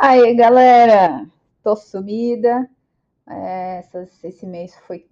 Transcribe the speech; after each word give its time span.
Aí, 0.00 0.34
galera, 0.36 1.28
tô 1.62 1.74
sumida. 1.74 2.70
É, 3.28 3.82
esse 4.22 4.46
mês 4.46 4.74
foi, 4.86 5.08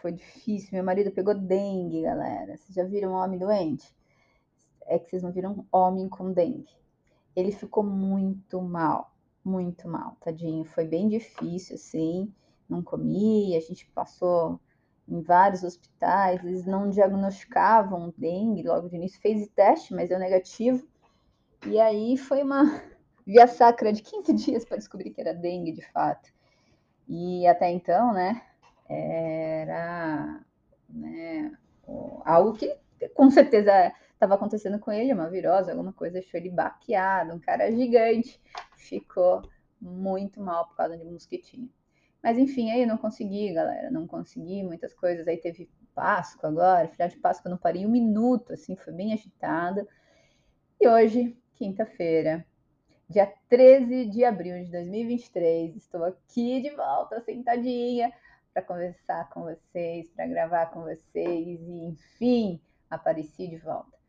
foi 0.00 0.12
difícil. 0.12 0.70
Meu 0.72 0.82
marido 0.82 1.10
pegou 1.10 1.34
dengue, 1.34 2.02
galera. 2.02 2.56
Vocês 2.56 2.74
já 2.74 2.84
viram 2.84 3.12
um 3.12 3.16
homem 3.16 3.38
doente? 3.38 3.94
É 4.86 4.98
que 4.98 5.10
vocês 5.10 5.22
não 5.22 5.30
viram 5.30 5.66
homem 5.70 6.08
com 6.08 6.32
dengue. 6.32 6.74
Ele 7.36 7.52
ficou 7.52 7.84
muito 7.84 8.62
mal, 8.62 9.12
muito 9.44 9.86
mal, 9.86 10.16
tadinho. 10.20 10.64
Foi 10.64 10.84
bem 10.84 11.08
difícil, 11.08 11.76
assim. 11.76 12.32
Não 12.68 12.82
comia, 12.82 13.58
a 13.58 13.60
gente 13.60 13.86
passou 13.90 14.58
em 15.10 15.20
vários 15.20 15.64
hospitais, 15.64 16.42
eles 16.44 16.64
não 16.64 16.88
diagnosticavam 16.88 18.14
dengue 18.16 18.62
logo 18.62 18.88
de 18.88 18.94
início, 18.94 19.20
fez 19.20 19.48
teste, 19.48 19.92
mas 19.92 20.08
deu 20.08 20.18
negativo. 20.18 20.86
E 21.66 21.80
aí 21.80 22.16
foi 22.16 22.42
uma 22.42 22.62
via 23.26 23.46
sacra 23.48 23.92
de 23.92 24.02
15 24.02 24.32
dias 24.32 24.64
para 24.64 24.76
descobrir 24.76 25.10
que 25.10 25.20
era 25.20 25.34
dengue 25.34 25.72
de 25.72 25.82
fato. 25.90 26.30
E 27.08 27.44
até 27.46 27.68
então, 27.70 28.12
né, 28.12 28.40
era 28.88 30.40
né, 30.88 31.52
algo 32.24 32.52
que 32.52 32.78
com 33.14 33.28
certeza 33.30 33.92
estava 34.12 34.34
acontecendo 34.34 34.78
com 34.78 34.92
ele, 34.92 35.12
uma 35.12 35.28
virose, 35.28 35.70
alguma 35.70 35.92
coisa, 35.92 36.20
deixou 36.20 36.38
ele 36.38 36.50
baqueado, 36.50 37.34
um 37.34 37.40
cara 37.40 37.72
gigante, 37.72 38.40
ficou 38.76 39.42
muito 39.80 40.40
mal 40.40 40.68
por 40.68 40.76
causa 40.76 40.96
de 40.96 41.04
um 41.04 41.12
mosquitinho. 41.12 41.68
Mas 42.22 42.38
enfim, 42.38 42.70
aí 42.70 42.82
eu 42.82 42.86
não 42.86 42.98
consegui, 42.98 43.52
galera, 43.52 43.90
não 43.90 44.06
consegui 44.06 44.62
muitas 44.62 44.92
coisas. 44.94 45.26
Aí 45.26 45.36
teve 45.36 45.70
Páscoa 45.94 46.48
agora, 46.48 46.88
final 46.88 47.08
de 47.08 47.16
Páscoa 47.16 47.48
eu 47.48 47.52
não 47.52 47.58
parei 47.58 47.84
um 47.86 47.90
minuto, 47.90 48.52
assim, 48.52 48.76
foi 48.76 48.92
bem 48.92 49.12
agitado. 49.12 49.86
E 50.80 50.88
hoje, 50.88 51.36
quinta-feira, 51.54 52.46
dia 53.08 53.32
13 53.48 54.06
de 54.06 54.24
abril 54.24 54.62
de 54.64 54.70
2023. 54.70 55.76
Estou 55.76 56.04
aqui 56.04 56.62
de 56.62 56.70
volta, 56.70 57.20
sentadinha, 57.20 58.12
para 58.52 58.62
conversar 58.62 59.28
com 59.30 59.42
vocês, 59.42 60.08
para 60.10 60.26
gravar 60.26 60.66
com 60.66 60.82
vocês 60.82 61.60
e, 61.60 61.84
enfim, 61.86 62.60
apareci 62.88 63.48
de 63.48 63.58
volta. 63.58 63.99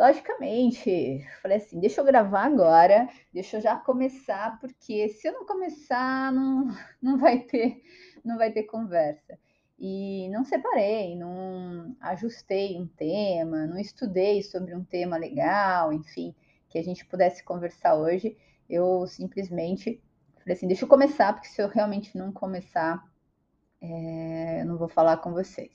Logicamente, 0.00 1.26
falei 1.42 1.58
assim, 1.58 1.78
deixa 1.78 2.00
eu 2.00 2.04
gravar 2.04 2.46
agora, 2.46 3.06
deixa 3.32 3.58
eu 3.58 3.60
já 3.60 3.76
começar, 3.76 4.58
porque 4.58 5.10
se 5.10 5.28
eu 5.28 5.32
não 5.34 5.44
começar, 5.44 6.32
não, 6.32 6.68
não 7.02 7.18
vai 7.18 7.40
ter, 7.40 7.82
não 8.24 8.38
vai 8.38 8.50
ter 8.50 8.62
conversa. 8.62 9.38
E 9.78 10.28
não 10.30 10.44
separei, 10.44 11.16
não 11.16 11.94
ajustei 12.00 12.78
um 12.80 12.86
tema, 12.86 13.66
não 13.66 13.78
estudei 13.78 14.42
sobre 14.42 14.74
um 14.74 14.84
tema 14.84 15.18
legal, 15.18 15.92
enfim, 15.92 16.34
que 16.68 16.78
a 16.78 16.82
gente 16.82 17.04
pudesse 17.04 17.44
conversar 17.44 17.94
hoje 17.94 18.36
eu 18.70 19.06
simplesmente 19.06 20.00
falei 20.38 20.56
assim: 20.56 20.68
deixa 20.68 20.84
eu 20.84 20.88
começar, 20.88 21.32
porque 21.32 21.48
se 21.48 21.60
eu 21.60 21.68
realmente 21.68 22.16
não 22.16 22.32
começar, 22.32 23.04
é, 23.80 24.62
eu 24.62 24.66
não 24.66 24.78
vou 24.78 24.88
falar 24.88 25.16
com 25.18 25.32
vocês. 25.32 25.72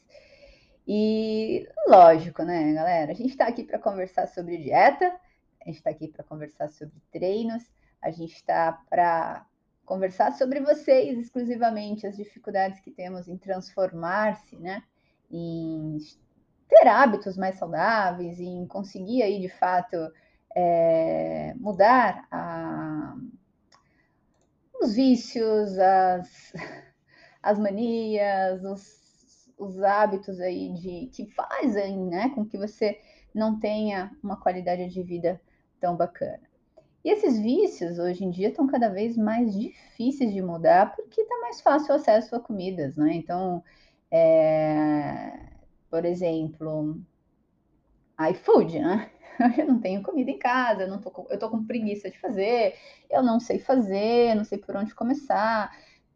E 0.88 1.68
lógico, 1.88 2.44
né, 2.44 2.74
galera? 2.74 3.12
A 3.12 3.16
gente 3.16 3.32
está 3.32 3.48
aqui 3.48 3.64
para 3.64 3.80
conversar 3.80 4.28
sobre 4.28 4.58
dieta, 4.58 5.06
a 5.62 5.66
gente 5.66 5.78
está 5.78 5.90
aqui 5.90 6.08
para 6.08 6.24
conversar 6.24 6.70
sobre 6.70 7.02
treinos, 7.12 7.64
a 8.02 8.12
gente 8.12 8.36
está 8.36 8.72
para 8.88 9.46
conversar 9.84 10.32
sobre 10.34 10.60
vocês 10.60 11.18
exclusivamente, 11.18 12.06
as 12.06 12.16
dificuldades 12.16 12.80
que 12.80 12.92
temos 12.92 13.28
em 13.28 13.38
transformar-se, 13.38 14.58
né? 14.58 14.84
Em 15.32 15.98
ter 16.68 16.88
hábitos 16.88 17.36
mais 17.36 17.56
saudáveis, 17.56 18.40
em 18.40 18.68
conseguir 18.68 19.24
aí 19.24 19.40
de 19.40 19.50
fato 19.50 19.98
é, 20.56 21.54
mudar 21.56 22.28
a, 22.32 23.16
os 24.82 24.96
vícios, 24.96 25.78
as, 25.80 26.54
as 27.42 27.58
manias, 27.58 28.64
os, 28.64 29.05
os 29.58 29.82
hábitos 29.82 30.40
aí 30.40 30.74
de 30.74 31.08
que 31.14 31.26
fazem 31.28 31.98
né, 32.06 32.30
com 32.30 32.46
que 32.46 32.58
você 32.58 33.00
não 33.34 33.60
tenha 33.60 34.12
uma 34.24 34.40
qualidade 34.40 34.88
de 34.88 35.04
vida 35.04 35.42
tão 35.80 35.96
bacana. 35.96 36.42
E 37.04 37.10
esses 37.10 37.40
vícios 37.40 38.00
hoje 38.00 38.24
em 38.24 38.32
dia 38.32 38.50
estão 38.50 38.66
cada 38.66 38.90
vez 38.90 39.16
mais 39.16 39.54
difíceis 39.54 40.34
de 40.34 40.42
mudar 40.42 40.96
porque 40.96 41.22
está 41.22 41.38
mais 41.40 41.62
fácil 41.62 41.94
o 41.94 41.96
acesso 41.98 42.36
a 42.36 42.40
comidas, 42.40 42.96
né? 42.98 43.14
Então, 43.14 43.64
é, 44.10 45.40
por 45.90 46.04
exemplo, 46.04 47.00
iFood, 48.32 48.80
né? 48.80 49.12
eu 49.58 49.68
não 49.68 49.80
tenho 49.80 50.02
comida 50.02 50.32
em 50.32 50.40
casa, 50.40 50.84
eu 50.84 50.88
não 50.88 51.00
tô 51.00 51.28
eu 51.30 51.38
tô 51.38 51.50
com 51.50 51.66
preguiça 51.66 52.10
de 52.10 52.20
fazer, 52.20 52.74
eu 53.10 53.22
não 53.22 53.40
sei 53.40 53.60
fazer, 53.60 54.34
não 54.34 54.44
sei 54.44 54.58
por 54.58 54.76
onde 54.76 54.96
começar. 54.96 55.72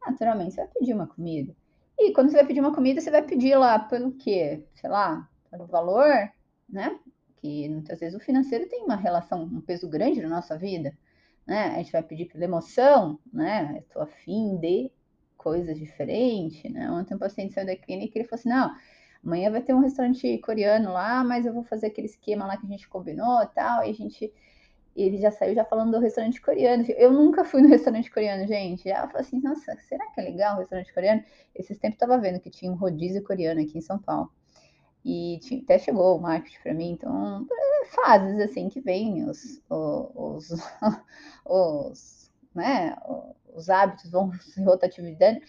Naturalmente, 0.05 0.55
você 0.55 0.61
vai 0.61 0.69
pedir 0.73 0.93
uma 0.93 1.07
comida. 1.07 1.55
E 1.99 2.13
quando 2.13 2.29
você 2.29 2.37
vai 2.37 2.47
pedir 2.47 2.61
uma 2.61 2.73
comida, 2.73 3.01
você 3.01 3.11
vai 3.11 3.21
pedir 3.21 3.55
lá 3.55 3.77
pelo 3.77 4.13
quê? 4.13 4.63
Sei 4.73 4.89
lá, 4.89 5.29
pelo 5.51 5.67
valor, 5.67 6.31
né? 6.67 6.97
Que 7.37 7.67
muitas 7.67 7.99
vezes 7.99 8.15
o 8.17 8.23
financeiro 8.23 8.69
tem 8.69 8.83
uma 8.83 8.95
relação, 8.95 9.43
um 9.43 9.61
peso 9.61 9.87
grande 9.89 10.21
na 10.21 10.29
nossa 10.29 10.57
vida, 10.57 10.97
né? 11.45 11.75
A 11.75 11.77
gente 11.77 11.91
vai 11.91 12.01
pedir 12.01 12.25
pela 12.25 12.45
emoção, 12.45 13.19
né? 13.33 13.79
Eu 13.79 13.83
tô 13.93 13.99
afim 14.01 14.57
de 14.57 14.89
coisas 15.37 15.77
diferentes, 15.77 16.71
né? 16.71 16.89
Ontem 16.89 17.15
um 17.15 17.19
paciente 17.19 17.53
saiu 17.53 17.67
da 17.67 17.75
clínica 17.75 18.17
e 18.17 18.21
ele 18.21 18.27
falou 18.29 18.39
assim, 18.39 18.49
não, 18.49 18.73
amanhã 19.23 19.51
vai 19.51 19.61
ter 19.61 19.73
um 19.73 19.79
restaurante 19.79 20.37
coreano 20.39 20.93
lá, 20.93 21.23
mas 21.23 21.45
eu 21.45 21.53
vou 21.53 21.63
fazer 21.63 21.87
aquele 21.87 22.07
esquema 22.07 22.45
lá 22.45 22.57
que 22.57 22.65
a 22.65 22.69
gente 22.69 22.87
combinou 22.87 23.41
e 23.43 23.47
tal, 23.47 23.83
e 23.83 23.89
a 23.89 23.93
gente 23.93 24.33
ele 25.01 25.17
já 25.17 25.31
saiu 25.31 25.55
já 25.55 25.63
falando 25.65 25.91
do 25.91 25.99
restaurante 25.99 26.41
coreano. 26.41 26.83
Eu 26.97 27.11
nunca 27.11 27.45
fui 27.45 27.61
no 27.61 27.69
restaurante 27.69 28.11
coreano, 28.11 28.47
gente. 28.47 28.89
Ela 28.89 29.07
falou 29.07 29.21
assim, 29.21 29.39
nossa, 29.41 29.75
será 29.87 30.05
que 30.11 30.19
é 30.19 30.23
legal 30.23 30.55
o 30.55 30.59
restaurante 30.59 30.93
coreano? 30.93 31.23
Esses 31.55 31.77
tempos 31.77 31.95
estava 31.95 32.17
vendo 32.17 32.39
que 32.39 32.49
tinha 32.49 32.71
um 32.71 32.75
rodízio 32.75 33.23
coreano 33.23 33.61
aqui 33.61 33.77
em 33.77 33.81
São 33.81 33.99
Paulo. 33.99 34.31
E 35.03 35.39
tinha, 35.41 35.61
até 35.61 35.79
chegou 35.79 36.17
o 36.17 36.21
marketing 36.21 36.59
para 36.61 36.73
mim, 36.73 36.91
então 36.91 37.47
é 37.49 37.85
fases 37.85 38.39
assim 38.41 38.67
que 38.67 38.81
vem 38.81 39.23
os, 39.23 39.61
os, 39.69 40.51
os, 40.51 40.61
os, 41.45 42.31
né, 42.53 42.95
os 43.55 43.69
hábitos 43.69 44.11
vão 44.11 44.33
se 44.41 44.61
rotatividade 44.61 45.41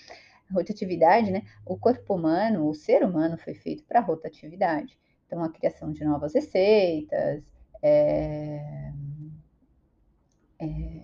rotatividade, 0.53 1.31
né? 1.31 1.43
O 1.65 1.77
corpo 1.79 2.15
humano, 2.15 2.69
o 2.69 2.75
ser 2.75 3.05
humano 3.05 3.39
foi 3.39 3.55
feito 3.55 3.85
para 3.85 4.01
rotatividade. 4.01 4.99
Então, 5.27 5.43
a 5.45 5.49
criação 5.49 5.93
de 5.93 6.05
novas 6.05 6.35
receitas, 6.35 7.45
é, 7.83 8.93
é, 10.61 11.03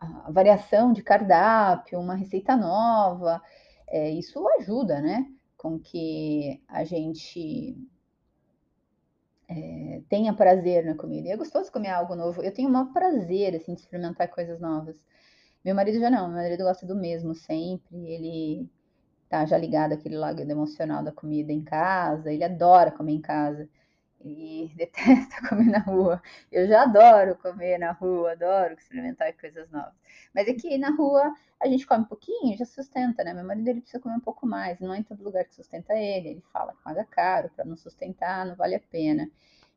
a 0.00 0.30
variação 0.30 0.92
de 0.92 1.02
cardápio, 1.02 2.00
uma 2.00 2.14
receita 2.14 2.56
nova, 2.56 3.42
é, 3.88 4.10
isso 4.10 4.46
ajuda, 4.58 5.00
né? 5.00 5.26
Com 5.56 5.78
que 5.78 6.62
a 6.68 6.84
gente 6.84 7.76
é, 9.48 10.02
tenha 10.08 10.34
prazer 10.34 10.84
na 10.84 10.94
comida. 10.94 11.28
E 11.28 11.30
é 11.30 11.36
gostoso 11.36 11.70
comer 11.70 11.90
algo 11.90 12.14
novo. 12.14 12.42
Eu 12.42 12.52
tenho 12.52 12.68
o 12.68 12.72
maior 12.72 12.92
prazer, 12.92 13.54
assim, 13.54 13.74
de 13.74 13.80
experimentar 13.80 14.28
coisas 14.28 14.60
novas. 14.60 14.96
Meu 15.64 15.74
marido 15.74 15.98
já 15.98 16.10
não, 16.10 16.28
meu 16.28 16.36
marido 16.36 16.62
gosta 16.64 16.86
do 16.86 16.94
mesmo 16.94 17.34
sempre, 17.34 17.96
ele 18.06 18.68
tá 19.30 19.46
já 19.46 19.56
ligado 19.56 19.94
àquele 19.94 20.16
lado 20.16 20.40
emocional 20.40 21.02
da 21.02 21.10
comida 21.10 21.52
em 21.52 21.62
casa, 21.62 22.30
ele 22.30 22.44
adora 22.44 22.90
comer 22.90 23.12
em 23.14 23.20
casa, 23.20 23.66
e 24.24 24.72
detesta 24.76 25.48
comer 25.48 25.70
na 25.70 25.78
rua. 25.78 26.22
Eu 26.50 26.66
já 26.66 26.82
adoro 26.82 27.36
comer 27.36 27.78
na 27.78 27.92
rua, 27.92 28.32
adoro 28.32 28.74
experimentar 28.74 29.32
coisas 29.34 29.70
novas. 29.70 29.94
Mas 30.34 30.48
é 30.48 30.54
que 30.54 30.76
na 30.78 30.90
rua 30.90 31.34
a 31.60 31.68
gente 31.68 31.86
come 31.86 32.02
um 32.02 32.08
pouquinho 32.08 32.56
já 32.56 32.64
sustenta, 32.64 33.22
né? 33.22 33.34
Meu 33.34 33.44
marido 33.44 33.68
ele 33.68 33.80
precisa 33.80 34.02
comer 34.02 34.16
um 34.16 34.20
pouco 34.20 34.46
mais, 34.46 34.80
não 34.80 34.94
é 34.94 34.98
em 34.98 35.02
todo 35.02 35.22
lugar 35.22 35.44
que 35.44 35.54
sustenta 35.54 35.94
ele. 35.94 36.28
Ele 36.28 36.44
fala 36.52 36.72
que 36.72 36.82
paga 36.82 37.04
caro 37.04 37.50
para 37.54 37.64
não 37.64 37.76
sustentar, 37.76 38.46
não 38.46 38.56
vale 38.56 38.74
a 38.74 38.80
pena. 38.80 39.30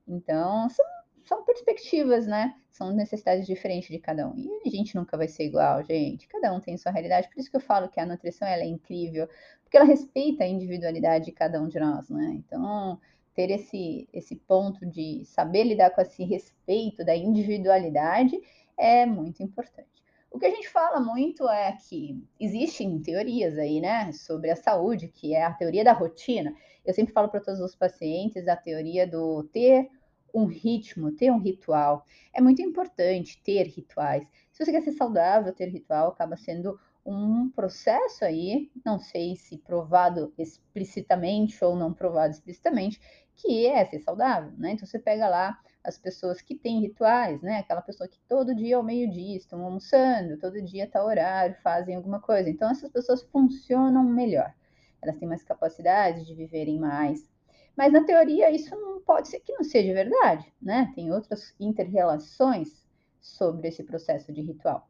Então, 0.07 0.69
são 0.69 0.85
são 1.27 1.43
perspectivas, 1.43 2.25
né? 2.25 2.55
São 2.71 2.91
necessidades 2.93 3.45
diferentes 3.45 3.89
de 3.89 3.99
cada 3.99 4.27
um. 4.27 4.37
E 4.37 4.67
a 4.67 4.71
gente 4.71 4.95
nunca 4.95 5.17
vai 5.17 5.27
ser 5.27 5.43
igual, 5.43 5.83
gente. 5.83 6.25
Cada 6.27 6.53
um 6.53 6.59
tem 6.61 6.77
sua 6.77 6.91
realidade. 6.91 7.27
Por 7.27 7.39
isso 7.39 7.51
que 7.51 7.57
eu 7.57 7.61
falo 7.61 7.89
que 7.89 7.99
a 7.99 8.05
nutrição 8.05 8.47
ela 8.47 8.63
é 8.63 8.65
incrível, 8.65 9.27
porque 9.61 9.75
ela 9.75 9.85
respeita 9.85 10.45
a 10.45 10.47
individualidade 10.47 11.25
de 11.25 11.31
cada 11.33 11.61
um 11.61 11.67
de 11.67 11.79
nós, 11.79 12.09
né? 12.09 12.31
Então, 12.35 12.99
ter 13.37 13.51
esse, 13.51 14.09
esse 14.11 14.35
ponto 14.35 14.83
de 14.83 15.23
saber 15.23 15.63
lidar 15.63 15.91
com 15.91 16.01
esse 16.01 16.23
respeito 16.23 17.05
da 17.05 17.15
individualidade 17.15 18.35
é 18.75 19.05
muito 19.05 19.43
importante. 19.43 20.03
O 20.31 20.39
que 20.39 20.47
a 20.47 20.49
gente 20.49 20.67
fala 20.67 20.99
muito 20.99 21.47
é 21.47 21.71
que 21.87 22.19
existem 22.39 22.99
teorias 22.99 23.55
aí, 23.59 23.79
né, 23.79 24.11
sobre 24.11 24.49
a 24.49 24.55
saúde, 24.55 25.07
que 25.07 25.35
é 25.35 25.43
a 25.43 25.53
teoria 25.53 25.83
da 25.83 25.93
rotina. 25.93 26.51
Eu 26.83 26.95
sempre 26.95 27.13
falo 27.13 27.29
para 27.29 27.39
todos 27.39 27.59
os 27.59 27.75
pacientes 27.75 28.47
a 28.47 28.55
teoria 28.55 29.05
do 29.05 29.43
ter 29.43 29.87
um 30.33 30.45
ritmo, 30.45 31.11
ter 31.11 31.31
um 31.31 31.39
ritual. 31.39 32.03
É 32.33 32.41
muito 32.41 32.63
importante 32.63 33.39
ter 33.43 33.67
rituais. 33.67 34.27
Se 34.51 34.65
você 34.65 34.71
quer 34.71 34.81
ser 34.81 34.93
saudável, 34.93 35.53
ter 35.53 35.69
ritual 35.69 36.07
acaba 36.09 36.35
sendo 36.35 36.79
um 37.05 37.49
processo 37.51 38.25
aí, 38.25 38.69
não 38.85 38.99
sei 38.99 39.37
se 39.37 39.57
provado 39.57 40.33
explicitamente 40.37 41.63
ou 41.63 41.73
não 41.73 41.93
provado 41.93 42.33
explicitamente, 42.33 42.99
que 43.37 43.67
é 43.67 43.85
ser 43.85 43.99
saudável, 43.99 44.51
né? 44.57 44.71
Então 44.71 44.85
você 44.85 44.99
pega 44.99 45.29
lá 45.29 45.57
as 45.83 45.97
pessoas 45.97 46.41
que 46.41 46.55
têm 46.55 46.81
rituais, 46.81 47.41
né? 47.41 47.59
Aquela 47.59 47.81
pessoa 47.81 48.07
que 48.07 48.19
todo 48.27 48.55
dia 48.55 48.75
ao 48.75 48.83
meio-dia 48.83 49.37
estão 49.37 49.63
almoçando, 49.63 50.37
todo 50.37 50.61
dia 50.61 50.89
tá 50.89 51.03
horário, 51.03 51.55
fazem 51.63 51.95
alguma 51.95 52.19
coisa. 52.19 52.49
Então 52.49 52.69
essas 52.69 52.91
pessoas 52.91 53.21
funcionam 53.23 54.03
melhor. 54.03 54.53
Elas 55.01 55.15
têm 55.17 55.27
mais 55.27 55.43
capacidade 55.43 56.25
de 56.25 56.33
viverem 56.33 56.79
mais. 56.79 57.29
Mas 57.75 57.93
na 57.93 58.03
teoria 58.03 58.49
isso 58.51 58.75
não 58.75 58.99
pode 59.01 59.27
ser 59.29 59.39
que 59.39 59.53
não 59.53 59.63
seja 59.63 59.93
verdade, 59.93 60.51
né? 60.61 60.91
Tem 60.95 61.11
outras 61.11 61.53
interrelações 61.59 62.85
sobre 63.21 63.67
esse 63.67 63.83
processo 63.83 64.33
de 64.33 64.41
ritual. 64.41 64.89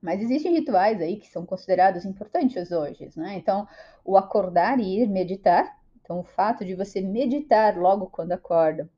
Mas 0.00 0.20
existem 0.20 0.52
rituais 0.52 1.00
aí 1.00 1.16
que 1.16 1.28
são 1.28 1.44
considerados 1.46 2.04
importantes 2.04 2.70
hoje, 2.70 3.10
né? 3.16 3.36
Então, 3.36 3.66
o 4.04 4.16
acordar 4.16 4.78
e 4.78 5.00
ir 5.00 5.08
meditar. 5.08 5.82
Então, 6.04 6.20
o 6.20 6.22
fato 6.24 6.66
de 6.66 6.74
você 6.74 7.00
meditar 7.00 7.78
logo 7.78 8.08
quando 8.08 8.32
acorda, 8.32 8.90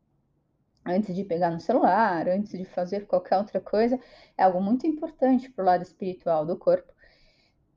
antes 0.84 1.14
de 1.14 1.22
pegar 1.22 1.50
no 1.52 1.60
celular, 1.60 2.28
antes 2.28 2.58
de 2.58 2.64
fazer 2.64 3.06
qualquer 3.06 3.38
outra 3.38 3.60
coisa, 3.60 3.98
é 4.36 4.42
algo 4.42 4.60
muito 4.60 4.88
importante 4.88 5.48
para 5.48 5.62
o 5.62 5.66
lado 5.66 5.82
espiritual 5.82 6.44
do 6.44 6.58
corpo. 6.58 6.92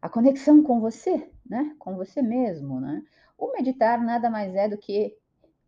A 0.01 0.09
conexão 0.09 0.63
com 0.63 0.79
você, 0.79 1.29
né? 1.45 1.75
Com 1.77 1.95
você 1.95 2.23
mesmo, 2.23 2.81
né? 2.81 3.03
O 3.37 3.51
meditar 3.51 4.01
nada 4.03 4.31
mais 4.31 4.55
é 4.55 4.67
do 4.67 4.77
que 4.79 5.15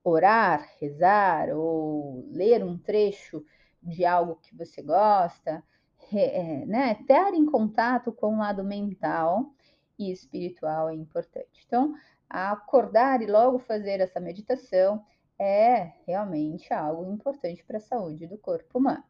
orar, 0.03 0.67
rezar 0.79 1.49
ou 1.55 2.27
ler 2.31 2.63
um 2.63 2.79
trecho 2.79 3.45
de 3.81 4.03
algo 4.05 4.39
que 4.41 4.55
você 4.55 4.81
gosta, 4.81 5.63
é, 6.11 6.65
né? 6.65 6.95
Ter 7.05 7.35
em 7.35 7.45
contato 7.45 8.11
com 8.11 8.35
o 8.35 8.39
lado 8.39 8.63
mental 8.63 9.53
e 9.99 10.11
espiritual 10.11 10.89
é 10.89 10.95
importante. 10.95 11.63
Então, 11.67 11.93
acordar 12.31 13.21
e 13.21 13.27
logo 13.27 13.59
fazer 13.59 13.99
essa 13.99 14.19
meditação 14.19 15.03
é 15.39 15.93
realmente 16.05 16.73
algo 16.73 17.11
importante 17.11 17.63
para 17.63 17.77
a 17.77 17.81
saúde 17.81 18.27
do 18.27 18.37
corpo 18.37 18.77
humano. 18.77 19.03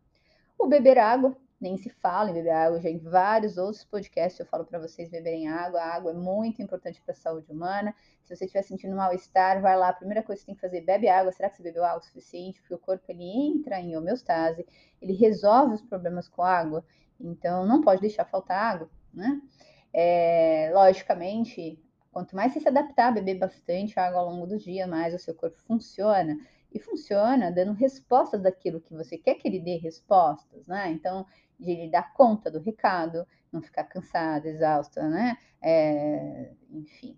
O 0.57 0.67
beber 0.67 0.97
água, 0.97 1.35
nem 1.59 1.77
se 1.77 1.89
fala 1.89 2.31
em 2.31 2.33
beber 2.33 2.51
água, 2.51 2.79
já 2.79 2.89
em 2.89 2.97
vários 2.97 3.57
outros 3.57 3.83
podcasts 3.83 4.39
eu 4.39 4.45
falo 4.45 4.65
para 4.65 4.79
vocês 4.79 5.09
beberem 5.09 5.47
água. 5.47 5.81
A 5.81 5.95
água 5.95 6.11
é 6.11 6.13
muito 6.13 6.61
importante 6.61 7.01
para 7.01 7.11
a 7.11 7.15
saúde 7.15 7.51
humana. 7.51 7.93
Se 8.23 8.35
você 8.35 8.45
estiver 8.45 8.63
sentindo 8.63 8.95
mal-estar, 8.95 9.61
vai 9.61 9.77
lá. 9.77 9.89
A 9.89 9.93
primeira 9.93 10.23
coisa 10.23 10.39
que 10.39 10.45
você 10.45 10.45
tem 10.47 10.55
que 10.55 10.61
fazer, 10.61 10.81
bebe 10.81 11.09
água. 11.09 11.31
Será 11.31 11.49
que 11.49 11.57
você 11.57 11.63
bebeu 11.63 11.83
água 11.83 11.99
o 11.99 12.03
suficiente? 12.03 12.59
Porque 12.61 12.73
o 12.73 12.79
corpo 12.79 13.03
ele 13.09 13.23
entra 13.23 13.79
em 13.79 13.97
homeostase, 13.97 14.65
ele 15.01 15.13
resolve 15.13 15.75
os 15.75 15.81
problemas 15.81 16.29
com 16.29 16.41
água. 16.41 16.85
Então 17.19 17.65
não 17.65 17.81
pode 17.81 18.01
deixar 18.01 18.25
faltar 18.25 18.75
água, 18.75 18.89
né? 19.13 19.41
É, 19.93 20.71
logicamente, 20.73 21.77
Quanto 22.11 22.35
mais 22.35 22.51
você 22.51 22.59
se 22.59 22.67
adaptar 22.67 23.13
beber 23.13 23.39
bastante 23.39 23.99
água 23.99 24.19
ao 24.19 24.29
longo 24.29 24.45
do 24.45 24.57
dia, 24.57 24.85
mais 24.85 25.13
o 25.13 25.19
seu 25.19 25.33
corpo 25.33 25.57
funciona. 25.61 26.37
E 26.73 26.79
funciona 26.79 27.51
dando 27.51 27.73
respostas 27.73 28.41
daquilo 28.41 28.81
que 28.81 28.93
você 28.93 29.17
quer 29.17 29.35
que 29.35 29.47
ele 29.47 29.59
dê 29.59 29.77
respostas, 29.77 30.67
né? 30.67 30.91
Então, 30.91 31.25
de 31.59 31.71
ele 31.71 31.91
dar 31.91 32.13
conta 32.13 32.49
do 32.49 32.59
recado, 32.59 33.25
não 33.51 33.61
ficar 33.61 33.83
cansada, 33.85 34.47
exausta, 34.47 35.07
né? 35.07 35.37
É, 35.61 36.51
enfim. 36.69 37.17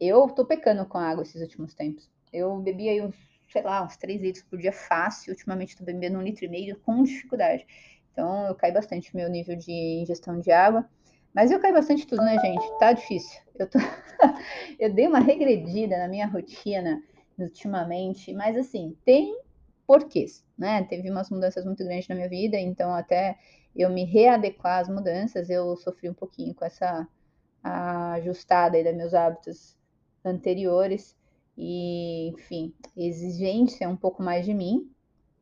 Eu 0.00 0.28
tô 0.28 0.44
pecando 0.44 0.86
com 0.86 0.98
água 0.98 1.22
esses 1.22 1.40
últimos 1.40 1.74
tempos. 1.74 2.10
Eu 2.32 2.58
bebi 2.58 2.88
aí 2.88 3.00
sei 3.48 3.62
lá, 3.62 3.84
uns 3.84 3.96
3 3.96 4.20
litros 4.20 4.44
por 4.44 4.58
dia 4.58 4.72
fácil. 4.72 5.32
Ultimamente 5.32 5.76
tô 5.76 5.84
bebendo 5.84 6.18
um 6.18 6.22
litro 6.22 6.44
e 6.44 6.48
meio 6.48 6.78
com 6.80 7.02
dificuldade. 7.04 7.66
Então, 8.12 8.46
eu 8.46 8.54
caí 8.54 8.72
bastante 8.72 9.14
meu 9.14 9.28
nível 9.28 9.56
de 9.56 9.72
ingestão 9.72 10.40
de 10.40 10.50
água. 10.50 10.88
Mas 11.34 11.50
eu 11.50 11.60
caio 11.60 11.74
bastante 11.74 12.06
tudo, 12.06 12.22
né, 12.22 12.38
gente? 12.38 12.78
Tá 12.78 12.92
difícil. 12.92 13.40
Eu, 13.58 13.68
tô... 13.68 13.78
eu 14.78 14.92
dei 14.94 15.08
uma 15.08 15.18
regredida 15.18 15.98
na 15.98 16.08
minha 16.08 16.26
rotina 16.26 17.02
ultimamente, 17.36 18.32
mas 18.32 18.56
assim, 18.56 18.96
tem 19.04 19.36
porquês, 19.86 20.44
né? 20.56 20.84
Teve 20.84 21.10
umas 21.10 21.28
mudanças 21.30 21.64
muito 21.64 21.84
grandes 21.84 22.08
na 22.08 22.14
minha 22.14 22.28
vida, 22.28 22.56
então 22.56 22.94
até 22.94 23.36
eu 23.74 23.90
me 23.90 24.04
readequar 24.04 24.80
às 24.80 24.88
mudanças, 24.88 25.50
eu 25.50 25.76
sofri 25.76 26.08
um 26.08 26.14
pouquinho 26.14 26.54
com 26.54 26.64
essa 26.64 27.06
ajustada 27.62 28.76
aí 28.76 28.84
dos 28.84 28.94
meus 28.94 29.14
hábitos 29.14 29.76
anteriores 30.24 31.16
e, 31.56 32.28
enfim, 32.28 32.74
exigência 32.96 33.88
um 33.88 33.96
pouco 33.96 34.22
mais 34.22 34.44
de 34.44 34.54
mim. 34.54 34.90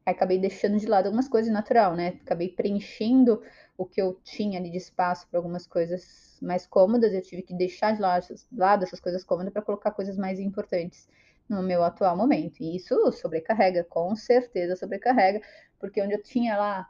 Acabei 0.06 0.39
deixando 0.39 0.79
de 0.79 0.87
lado 0.87 1.06
algumas 1.06 1.29
coisas 1.29 1.53
natural, 1.53 1.94
né? 1.94 2.19
Acabei 2.25 2.49
preenchendo 2.49 3.43
o 3.76 3.86
que 3.86 4.00
eu 4.00 4.20
tinha 4.22 4.58
ali 4.58 4.70
de 4.70 4.76
espaço 4.76 5.26
para 5.28 5.38
algumas 5.38 5.66
coisas 5.66 6.38
mais 6.42 6.66
cômodas, 6.66 7.12
eu 7.12 7.22
tive 7.22 7.42
que 7.42 7.54
deixar 7.54 7.94
de 7.94 8.00
lado, 8.00 8.84
essas 8.84 9.00
coisas 9.00 9.24
cômodas 9.24 9.52
para 9.52 9.62
colocar 9.62 9.90
coisas 9.92 10.16
mais 10.16 10.38
importantes 10.38 11.08
no 11.48 11.62
meu 11.62 11.82
atual 11.82 12.16
momento. 12.16 12.60
E 12.60 12.76
isso 12.76 13.12
sobrecarrega, 13.12 13.84
com 13.84 14.14
certeza 14.14 14.76
sobrecarrega, 14.76 15.40
porque 15.78 16.00
onde 16.00 16.14
eu 16.14 16.22
tinha 16.22 16.56
lá 16.56 16.88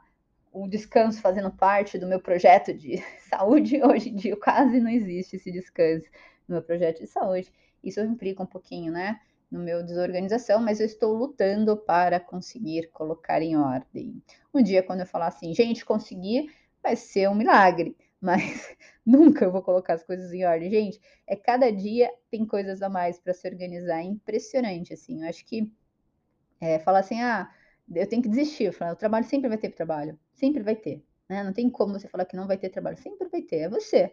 o 0.51 0.67
descanso 0.67 1.19
fazendo 1.19 1.51
parte 1.51 1.97
do 1.97 2.07
meu 2.07 2.19
projeto 2.19 2.73
de 2.73 3.03
saúde, 3.29 3.81
hoje 3.83 4.09
em 4.09 4.15
dia 4.15 4.37
quase 4.37 4.79
não 4.79 4.89
existe 4.89 5.37
esse 5.37 5.51
descanso 5.51 6.05
no 6.47 6.55
meu 6.55 6.63
projeto 6.63 6.99
de 6.99 7.07
saúde. 7.07 7.51
Isso 7.83 7.99
implica 8.01 8.43
um 8.43 8.47
pouquinho, 8.47 8.91
né? 8.91 9.19
no 9.53 9.59
meu 9.59 9.83
desorganização, 9.83 10.59
mas 10.59 10.79
eu 10.79 10.85
estou 10.87 11.13
lutando 11.13 11.77
para 11.77 12.19
conseguir 12.19 12.89
colocar 12.91 13.39
em 13.39 13.55
ordem. 13.55 14.19
Um 14.51 14.63
dia, 14.63 14.81
quando 14.81 15.01
eu 15.01 15.05
falar 15.05 15.27
assim, 15.27 15.53
gente, 15.53 15.85
consegui, 15.85 16.49
vai 16.83 16.95
ser 16.95 17.29
um 17.29 17.35
milagre, 17.35 17.95
mas 18.19 18.75
nunca 19.05 19.45
eu 19.45 19.51
vou 19.51 19.63
colocar 19.63 19.93
as 19.93 20.03
coisas 20.03 20.31
em 20.33 20.45
ordem. 20.45 20.69
Gente, 20.69 20.99
é 21.25 21.35
cada 21.35 21.71
dia 21.71 22.11
tem 22.29 22.45
coisas 22.45 22.81
a 22.81 22.89
mais 22.89 23.19
para 23.19 23.33
se 23.33 23.47
organizar, 23.47 23.99
é 23.99 24.03
impressionante, 24.03 24.93
assim. 24.93 25.23
Eu 25.23 25.29
acho 25.29 25.45
que 25.45 25.71
é, 26.61 26.77
falar 26.79 26.99
assim, 26.99 27.21
ah, 27.21 27.49
eu 27.93 28.07
tenho 28.07 28.21
que 28.21 28.29
desistir. 28.29 28.65
Eu 28.65 28.73
falo, 28.73 28.93
o 28.93 28.97
trabalho 28.97 29.25
sempre 29.25 29.49
vai 29.49 29.57
ter 29.57 29.69
trabalho, 29.69 30.19
sempre 30.33 30.61
vai 30.61 30.75
ter. 30.75 31.03
Né? 31.29 31.43
Não 31.43 31.53
tem 31.53 31.69
como 31.69 31.93
você 31.93 32.07
falar 32.07 32.25
que 32.25 32.35
não 32.35 32.47
vai 32.47 32.57
ter 32.57 32.69
trabalho, 32.69 32.97
sempre 32.97 33.27
vai 33.29 33.41
ter, 33.41 33.61
é 33.61 33.69
você. 33.69 34.11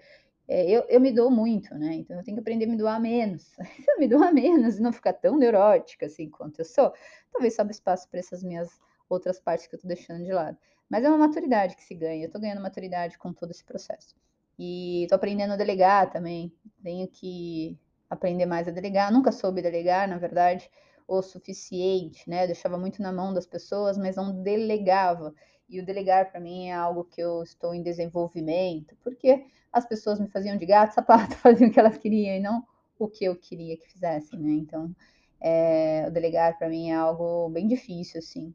É, 0.48 0.68
eu, 0.68 0.82
eu 0.88 1.00
me 1.00 1.12
dou 1.12 1.30
muito, 1.30 1.72
né? 1.76 1.94
Então 1.94 2.16
eu 2.16 2.24
tenho 2.24 2.36
que 2.36 2.40
aprender 2.40 2.64
a 2.64 2.68
me 2.68 2.76
doar 2.76 3.00
menos. 3.00 3.56
Eu 3.88 4.00
me 4.00 4.08
doar 4.08 4.34
menos 4.34 4.78
e 4.78 4.82
não 4.82 4.92
ficar 4.92 5.12
tão 5.12 5.38
neurótica 5.38 6.06
assim 6.06 6.28
quanto 6.28 6.58
eu 6.60 6.64
sou, 6.64 6.92
talvez 7.30 7.54
sobra 7.54 7.70
espaço 7.70 8.08
para 8.08 8.18
essas 8.18 8.42
minhas 8.42 8.68
outras 9.08 9.38
partes 9.38 9.66
que 9.66 9.74
eu 9.74 9.80
tô 9.80 9.86
deixando 9.86 10.24
de 10.24 10.32
lado. 10.32 10.56
Mas 10.90 11.04
é 11.04 11.08
uma 11.08 11.18
maturidade 11.18 11.76
que 11.76 11.84
se 11.84 11.94
ganha. 11.94 12.24
Eu 12.24 12.30
tô 12.30 12.40
ganhando 12.40 12.60
maturidade 12.60 13.16
com 13.16 13.32
todo 13.32 13.52
esse 13.52 13.64
processo. 13.64 14.16
E 14.58 15.06
tô 15.08 15.14
aprendendo 15.14 15.52
a 15.52 15.56
delegar 15.56 16.10
também. 16.10 16.52
Tenho 16.82 17.06
que 17.06 17.78
aprender 18.10 18.44
mais 18.44 18.66
a 18.66 18.72
delegar. 18.72 19.12
Nunca 19.12 19.30
soube 19.30 19.62
delegar, 19.62 20.08
na 20.08 20.18
verdade, 20.18 20.68
o 21.06 21.22
suficiente, 21.22 22.28
né? 22.28 22.42
Eu 22.42 22.48
deixava 22.48 22.76
muito 22.76 23.00
na 23.00 23.12
mão 23.12 23.32
das 23.32 23.46
pessoas, 23.46 23.96
mas 23.96 24.16
não 24.16 24.42
delegava. 24.42 25.32
E 25.68 25.78
o 25.80 25.86
delegar 25.86 26.28
para 26.32 26.40
mim 26.40 26.66
é 26.66 26.74
algo 26.74 27.04
que 27.04 27.20
eu 27.20 27.44
estou 27.44 27.72
em 27.72 27.82
desenvolvimento, 27.82 28.96
porque 29.04 29.46
as 29.72 29.86
pessoas 29.86 30.18
me 30.18 30.26
faziam 30.26 30.56
de 30.56 30.66
gato, 30.66 30.94
sapato, 30.94 31.36
faziam 31.36 31.70
o 31.70 31.72
que 31.72 31.78
elas 31.78 31.96
queriam 31.96 32.34
e 32.34 32.40
não 32.40 32.66
o 32.98 33.08
que 33.08 33.24
eu 33.24 33.36
queria 33.36 33.76
que 33.78 33.88
fizessem, 33.88 34.38
né? 34.40 34.50
Então, 34.50 34.94
é, 35.40 36.04
o 36.08 36.10
delegar 36.10 36.58
para 36.58 36.68
mim 36.68 36.90
é 36.90 36.94
algo 36.94 37.48
bem 37.48 37.66
difícil, 37.68 38.18
assim 38.18 38.52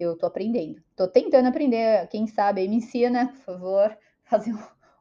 eu 0.00 0.16
tô 0.16 0.26
aprendendo. 0.26 0.82
Tô 0.96 1.06
tentando 1.06 1.48
aprender, 1.48 2.08
quem 2.08 2.26
sabe 2.26 2.62
aí 2.62 2.68
me 2.68 2.76
ensina, 2.76 3.28
por 3.28 3.40
favor, 3.40 3.98
fazer 4.24 4.54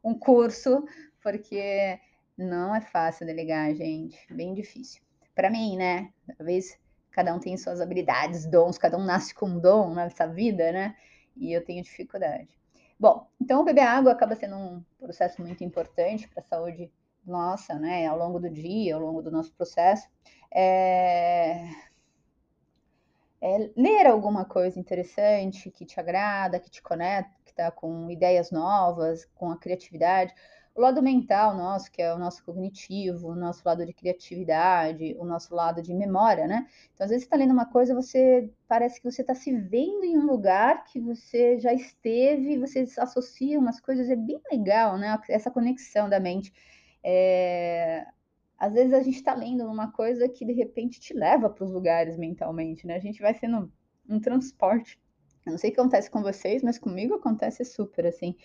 um 0.03 0.13
curso, 0.13 0.85
porque 1.23 1.97
não 2.37 2.75
é 2.75 2.81
fácil 2.81 3.25
delegar, 3.25 3.73
gente, 3.73 4.17
bem 4.33 4.53
difícil. 4.53 5.01
Para 5.33 5.49
mim, 5.49 5.77
né? 5.77 6.11
Talvez 6.37 6.77
cada 7.11 7.33
um 7.33 7.39
tem 7.39 7.55
suas 7.55 7.79
habilidades, 7.79 8.45
dons, 8.45 8.77
cada 8.77 8.97
um 8.97 9.05
nasce 9.05 9.33
com 9.33 9.45
um 9.45 9.59
dom 9.59 9.93
nessa 9.93 10.27
vida, 10.27 10.71
né? 10.71 10.95
E 11.35 11.53
eu 11.53 11.63
tenho 11.63 11.81
dificuldade. 11.81 12.49
Bom, 12.99 13.25
então 13.39 13.63
beber 13.63 13.81
água 13.81 14.11
acaba 14.11 14.35
sendo 14.35 14.57
um 14.57 14.83
processo 14.99 15.41
muito 15.41 15.63
importante 15.63 16.27
para 16.27 16.41
a 16.41 16.45
saúde 16.45 16.91
nossa, 17.25 17.75
né? 17.75 18.05
Ao 18.05 18.17
longo 18.17 18.39
do 18.39 18.49
dia, 18.49 18.95
ao 18.95 19.01
longo 19.01 19.21
do 19.21 19.31
nosso 19.31 19.53
processo. 19.53 20.09
É 20.53 21.69
é, 23.41 23.69
ler 23.75 24.07
alguma 24.07 24.45
coisa 24.45 24.79
interessante 24.79 25.71
que 25.71 25.85
te 25.85 25.99
agrada, 25.99 26.59
que 26.59 26.69
te 26.69 26.81
conecta 26.81 27.71
com 27.71 28.09
ideias 28.09 28.51
novas, 28.51 29.25
com 29.35 29.51
a 29.51 29.57
criatividade. 29.57 30.33
O 30.75 30.81
lado 30.81 31.01
mental 31.01 31.55
nosso, 31.57 31.91
que 31.91 32.01
é 32.01 32.13
o 32.13 32.17
nosso 32.17 32.43
cognitivo, 32.43 33.29
o 33.29 33.35
nosso 33.35 33.61
lado 33.65 33.85
de 33.85 33.93
criatividade, 33.93 35.15
o 35.19 35.25
nosso 35.25 35.53
lado 35.53 35.81
de 35.81 35.93
memória, 35.93 36.47
né? 36.47 36.67
Então, 36.93 37.03
às 37.03 37.09
vezes, 37.09 37.23
você 37.23 37.27
está 37.27 37.37
lendo 37.37 37.51
uma 37.51 37.65
coisa, 37.65 37.93
você 37.93 38.49
parece 38.67 39.01
que 39.01 39.11
você 39.11 39.21
está 39.21 39.35
se 39.35 39.51
vendo 39.51 40.05
em 40.05 40.17
um 40.17 40.25
lugar 40.25 40.85
que 40.85 40.99
você 40.99 41.59
já 41.59 41.73
esteve, 41.73 42.57
você 42.57 42.85
associa 42.97 43.59
umas 43.59 43.81
coisas, 43.81 44.09
é 44.09 44.15
bem 44.15 44.39
legal, 44.51 44.97
né? 44.97 45.19
Essa 45.27 45.51
conexão 45.51 46.07
da 46.07 46.19
mente. 46.19 46.53
É, 47.03 48.05
às 48.59 48.73
vezes 48.73 48.93
a 48.93 49.01
gente 49.01 49.15
está 49.15 49.33
lendo 49.33 49.63
uma 49.63 49.89
coisa 49.91 50.27
que 50.27 50.45
de 50.45 50.51
repente 50.51 50.99
te 50.99 51.13
leva 51.13 51.49
para 51.49 51.63
os 51.63 51.71
lugares 51.71 52.17
mentalmente, 52.17 52.85
né? 52.85 52.95
A 52.95 52.99
gente 52.99 53.21
vai 53.21 53.33
sendo 53.33 53.71
um 54.07 54.19
transporte. 54.19 54.99
Eu 55.45 55.53
não 55.53 55.57
sei 55.57 55.69
o 55.69 55.73
que 55.73 55.79
acontece 55.79 56.11
com 56.11 56.21
vocês, 56.21 56.61
mas 56.61 56.77
comigo 56.77 57.15
acontece 57.15 57.63
super 57.63 58.05
assim. 58.05 58.35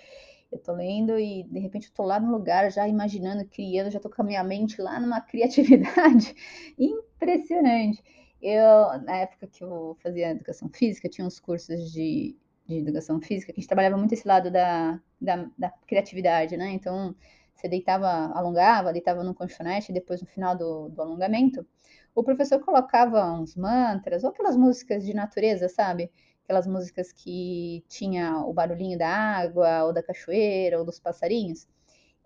Eu 0.52 0.58
tô 0.58 0.72
lendo 0.72 1.18
e 1.18 1.42
de 1.42 1.58
repente 1.58 1.88
eu 1.88 1.94
tô 1.94 2.04
lá 2.04 2.20
no 2.20 2.30
lugar, 2.30 2.70
já 2.70 2.86
imaginando, 2.86 3.44
criando, 3.46 3.90
já 3.90 3.98
tô 3.98 4.08
com 4.08 4.22
a 4.22 4.24
minha 4.24 4.44
mente 4.44 4.80
lá 4.80 5.00
numa 5.00 5.20
criatividade 5.26 6.32
impressionante. 6.78 8.00
Eu, 8.40 9.02
na 9.02 9.16
época 9.16 9.48
que 9.48 9.64
eu 9.64 9.96
fazia 10.00 10.30
educação 10.30 10.68
física, 10.68 11.08
tinha 11.08 11.26
uns 11.26 11.40
cursos 11.40 11.90
de, 11.90 12.36
de 12.66 12.76
educação 12.76 13.20
física 13.20 13.52
que 13.52 13.58
a 13.58 13.60
gente 13.60 13.68
trabalhava 13.68 13.96
muito 13.96 14.12
esse 14.12 14.28
lado 14.28 14.48
da, 14.50 15.00
da, 15.20 15.50
da 15.58 15.70
criatividade, 15.88 16.56
né? 16.56 16.70
Então, 16.70 17.16
você 17.54 17.68
deitava, 17.68 18.08
alongava, 18.34 18.92
deitava 18.92 19.22
no 19.22 19.34
colchonete, 19.34 19.90
e 19.90 19.94
depois 19.94 20.20
no 20.20 20.26
final 20.26 20.56
do, 20.56 20.88
do 20.88 21.02
alongamento, 21.02 21.66
o 22.14 22.22
professor 22.22 22.60
colocava 22.60 23.32
uns 23.32 23.56
mantras, 23.56 24.24
ou 24.24 24.30
aquelas 24.30 24.56
músicas 24.56 25.04
de 25.04 25.14
natureza, 25.14 25.68
sabe? 25.68 26.10
Aquelas 26.44 26.66
músicas 26.66 27.12
que 27.12 27.84
tinha 27.88 28.38
o 28.40 28.52
barulhinho 28.52 28.98
da 28.98 29.08
água, 29.08 29.84
ou 29.84 29.92
da 29.92 30.02
cachoeira, 30.02 30.78
ou 30.78 30.84
dos 30.84 31.00
passarinhos. 31.00 31.66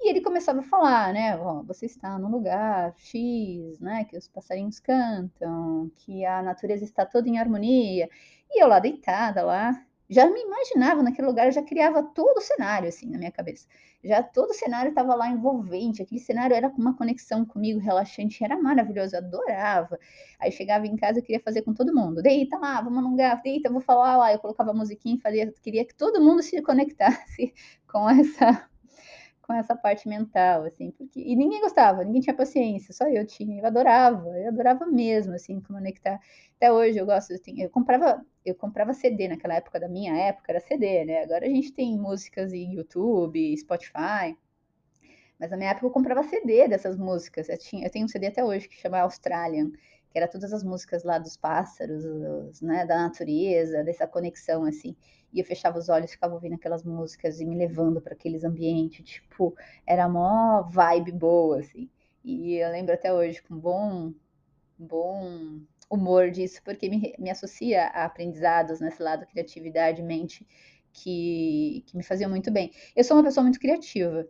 E 0.01 0.11
ele 0.11 0.21
começava 0.21 0.61
a 0.61 0.63
falar, 0.65 1.13
né? 1.13 1.37
Você 1.67 1.87
está 1.87 2.19
no 2.19 2.29
lugar 2.31 2.95
X, 2.97 3.81
né? 3.81 4.05
Que 4.05 4.17
os 4.17 4.29
passarinhos 4.29 4.79
cantam, 4.79 5.91
que 5.97 6.25
a 6.25 6.43
natureza 6.43 6.85
está 6.85 7.05
toda 7.05 7.29
em 7.29 7.39
harmonia. 7.39 8.09
E 8.51 8.63
eu 8.63 8.69
lá 8.69 8.79
deitada 8.79 9.43
lá, 9.43 9.73
já 10.09 10.29
me 10.29 10.41
imaginava 10.41 11.03
naquele 11.03 11.29
lugar, 11.29 11.47
eu 11.47 11.53
já 11.53 11.63
criava 11.63 12.03
todo 12.03 12.39
o 12.39 12.41
cenário 12.41 12.89
assim 12.89 13.11
na 13.11 13.19
minha 13.19 13.31
cabeça. 13.31 13.67
Já 14.03 14.23
todo 14.23 14.51
o 14.51 14.55
cenário 14.55 14.91
estava 14.91 15.15
lá 15.15 15.29
envolvente, 15.29 16.01
aquele 16.01 16.21
cenário 16.21 16.55
era 16.55 16.69
uma 16.69 16.97
conexão 16.97 17.45
comigo 17.45 17.79
relaxante, 17.79 18.43
era 18.43 18.57
maravilhoso, 18.57 19.17
eu 19.17 19.19
adorava. 19.19 19.99
Aí 20.39 20.51
chegava 20.53 20.87
em 20.87 20.97
casa, 20.97 21.19
eu 21.19 21.23
queria 21.23 21.41
fazer 21.41 21.63
com 21.63 21.75
todo 21.75 21.95
mundo. 21.95 22.23
Deita 22.23 22.57
lá, 22.59 22.81
vamos 22.81 23.05
alongar, 23.05 23.43
deita, 23.43 23.71
vou 23.71 23.81
falar 23.81 24.17
lá, 24.17 24.33
eu 24.33 24.39
colocava 24.39 24.71
a 24.71 24.75
musiquinha 24.75 25.17
e 25.17 25.21
fazia, 25.21 25.53
queria 25.63 25.85
que 25.85 25.95
todo 25.95 26.23
mundo 26.23 26.43
se 26.43 26.61
conectasse 26.63 27.53
com 27.87 28.09
essa 28.09 28.69
com 29.49 29.55
essa 29.55 29.75
parte 29.75 30.07
mental, 30.07 30.65
assim, 30.65 30.91
porque 30.91 31.21
e 31.21 31.35
ninguém 31.35 31.61
gostava, 31.63 32.05
ninguém 32.05 32.21
tinha 32.21 32.37
paciência, 32.37 32.93
só 32.93 33.09
eu 33.09 33.27
tinha, 33.27 33.59
eu 33.63 33.67
adorava, 33.67 34.29
eu 34.39 34.49
adorava 34.49 34.85
mesmo, 34.87 35.35
assim, 35.35 35.59
conectar. 35.63 36.21
Até 36.57 36.71
hoje 36.71 36.99
eu 36.99 37.07
gosto, 37.07 37.33
assim, 37.33 37.63
eu 37.63 37.71
comprava, 37.71 38.23
eu 38.45 38.55
comprava 38.55 38.93
CD 38.93 39.27
naquela 39.27 39.55
época 39.55 39.81
da 39.81 39.89
minha 39.89 40.15
época 40.15 40.53
era 40.53 40.61
CD, 40.61 41.05
né? 41.07 41.23
Agora 41.23 41.47
a 41.47 41.49
gente 41.49 41.73
tem 41.73 41.97
músicas 41.97 42.53
em 42.53 42.75
YouTube, 42.75 43.57
Spotify, 43.57 44.37
mas 45.41 45.51
na 45.51 45.57
minha 45.57 45.71
época 45.71 45.87
eu 45.87 45.91
comprava 45.91 46.23
CD 46.25 46.69
dessas 46.69 46.99
músicas. 46.99 47.49
Eu, 47.49 47.59
tinha, 47.59 47.87
eu 47.87 47.91
tenho 47.91 48.05
um 48.05 48.09
CD 48.09 48.27
até 48.27 48.45
hoje 48.45 48.69
que 48.69 48.77
chama 48.77 48.99
Australian, 49.01 49.71
que 50.11 50.19
era 50.19 50.29
todas 50.29 50.53
as 50.53 50.63
músicas 50.65 51.05
lá 51.05 51.19
dos 51.19 51.37
pássaros, 51.37 52.03
dos, 52.05 52.61
né, 52.61 52.87
da 52.87 52.97
natureza, 53.03 53.85
dessa 53.85 54.07
conexão 54.07 54.65
assim. 54.65 54.97
E 55.33 55.41
eu 55.41 55.45
fechava 55.45 55.79
os 55.79 55.89
olhos, 55.89 56.11
ficava 56.11 56.35
ouvindo 56.35 56.55
aquelas 56.55 56.83
músicas 56.85 57.41
e 57.41 57.45
me 57.45 57.57
levando 57.57 58.01
para 58.01 58.15
aqueles 58.15 58.45
ambientes, 58.45 59.05
tipo, 59.05 59.55
era 59.87 60.09
mó 60.09 60.63
vibe 60.63 61.13
boa 61.13 61.61
assim. 61.61 61.89
E 62.25 62.55
eu 62.57 62.71
lembro 62.71 62.95
até 62.95 63.13
hoje 63.13 63.43
com 63.43 63.57
bom 63.57 64.13
bom 64.79 65.61
humor 65.91 66.31
disso, 66.31 66.61
porque 66.65 66.89
me, 66.89 67.15
me 67.19 67.31
associa 67.31 67.87
a 67.89 68.05
aprendizados 68.05 68.81
nesse 68.81 69.03
lado 69.03 69.27
criatividade, 69.27 70.03
mente, 70.03 70.47
que, 70.93 71.85
que 71.87 71.97
me 71.97 72.03
faziam 72.03 72.31
muito 72.31 72.51
bem. 72.51 72.73
Eu 72.95 73.05
sou 73.05 73.17
uma 73.17 73.25
pessoa 73.25 73.43
muito 73.45 73.59
criativa, 73.59 74.27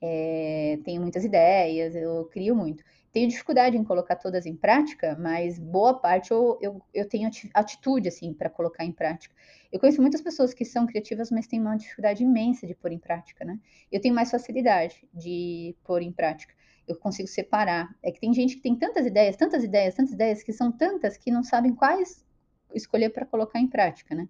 é, 0.00 0.78
tenho 0.84 1.00
muitas 1.00 1.24
ideias, 1.24 1.94
eu 1.94 2.24
crio 2.26 2.56
muito. 2.56 2.82
Tenho 3.12 3.28
dificuldade 3.28 3.76
em 3.76 3.84
colocar 3.84 4.16
todas 4.16 4.46
em 4.46 4.56
prática, 4.56 5.14
mas 5.20 5.58
boa 5.58 5.92
parte 5.92 6.30
eu, 6.30 6.58
eu, 6.62 6.82
eu 6.94 7.06
tenho 7.06 7.28
atitude 7.52 8.08
assim 8.08 8.32
para 8.32 8.48
colocar 8.48 8.86
em 8.86 8.92
prática. 8.92 9.34
Eu 9.70 9.78
conheço 9.78 10.00
muitas 10.00 10.22
pessoas 10.22 10.54
que 10.54 10.64
são 10.64 10.86
criativas, 10.86 11.30
mas 11.30 11.46
têm 11.46 11.60
uma 11.60 11.76
dificuldade 11.76 12.22
imensa 12.22 12.66
de 12.66 12.74
pôr 12.74 12.90
em 12.90 12.98
prática, 12.98 13.44
né? 13.44 13.60
Eu 13.90 14.00
tenho 14.00 14.14
mais 14.14 14.30
facilidade 14.30 15.06
de 15.12 15.76
pôr 15.84 16.00
em 16.00 16.10
prática. 16.10 16.54
Eu 16.88 16.96
consigo 16.96 17.28
separar. 17.28 17.94
É 18.02 18.10
que 18.10 18.18
tem 18.18 18.32
gente 18.32 18.56
que 18.56 18.62
tem 18.62 18.74
tantas 18.74 19.04
ideias, 19.04 19.36
tantas 19.36 19.62
ideias, 19.62 19.94
tantas 19.94 20.14
ideias, 20.14 20.42
que 20.42 20.52
são 20.52 20.72
tantas 20.72 21.18
que 21.18 21.30
não 21.30 21.42
sabem 21.44 21.74
quais 21.74 22.24
escolher 22.74 23.10
para 23.10 23.26
colocar 23.26 23.60
em 23.60 23.68
prática, 23.68 24.14
né? 24.14 24.26